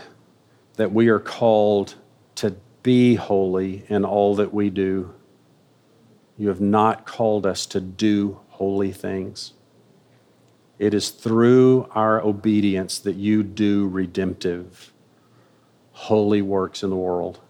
that 0.76 0.92
we 0.92 1.08
are 1.08 1.18
called 1.18 1.96
to 2.36 2.54
be 2.88 3.16
holy 3.16 3.84
in 3.90 4.02
all 4.02 4.36
that 4.36 4.54
we 4.54 4.70
do. 4.70 5.12
You 6.38 6.48
have 6.48 6.62
not 6.62 7.04
called 7.04 7.44
us 7.44 7.66
to 7.66 7.82
do 7.82 8.40
holy 8.48 8.92
things. 8.92 9.52
It 10.78 10.94
is 10.94 11.10
through 11.10 11.90
our 11.94 12.18
obedience 12.22 12.98
that 13.00 13.16
you 13.16 13.42
do 13.42 13.86
redemptive, 13.86 14.90
holy 15.92 16.40
works 16.40 16.82
in 16.82 16.88
the 16.88 16.96
world. 16.96 17.40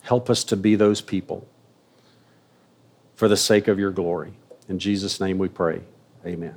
Help 0.00 0.30
us 0.30 0.42
to 0.44 0.56
be 0.56 0.74
those 0.74 1.02
people 1.02 1.46
for 3.14 3.28
the 3.28 3.36
sake 3.36 3.68
of 3.68 3.78
your 3.78 3.90
glory. 3.90 4.32
In 4.70 4.78
Jesus' 4.78 5.20
name 5.20 5.36
we 5.36 5.48
pray. 5.48 5.82
Amen. 6.24 6.54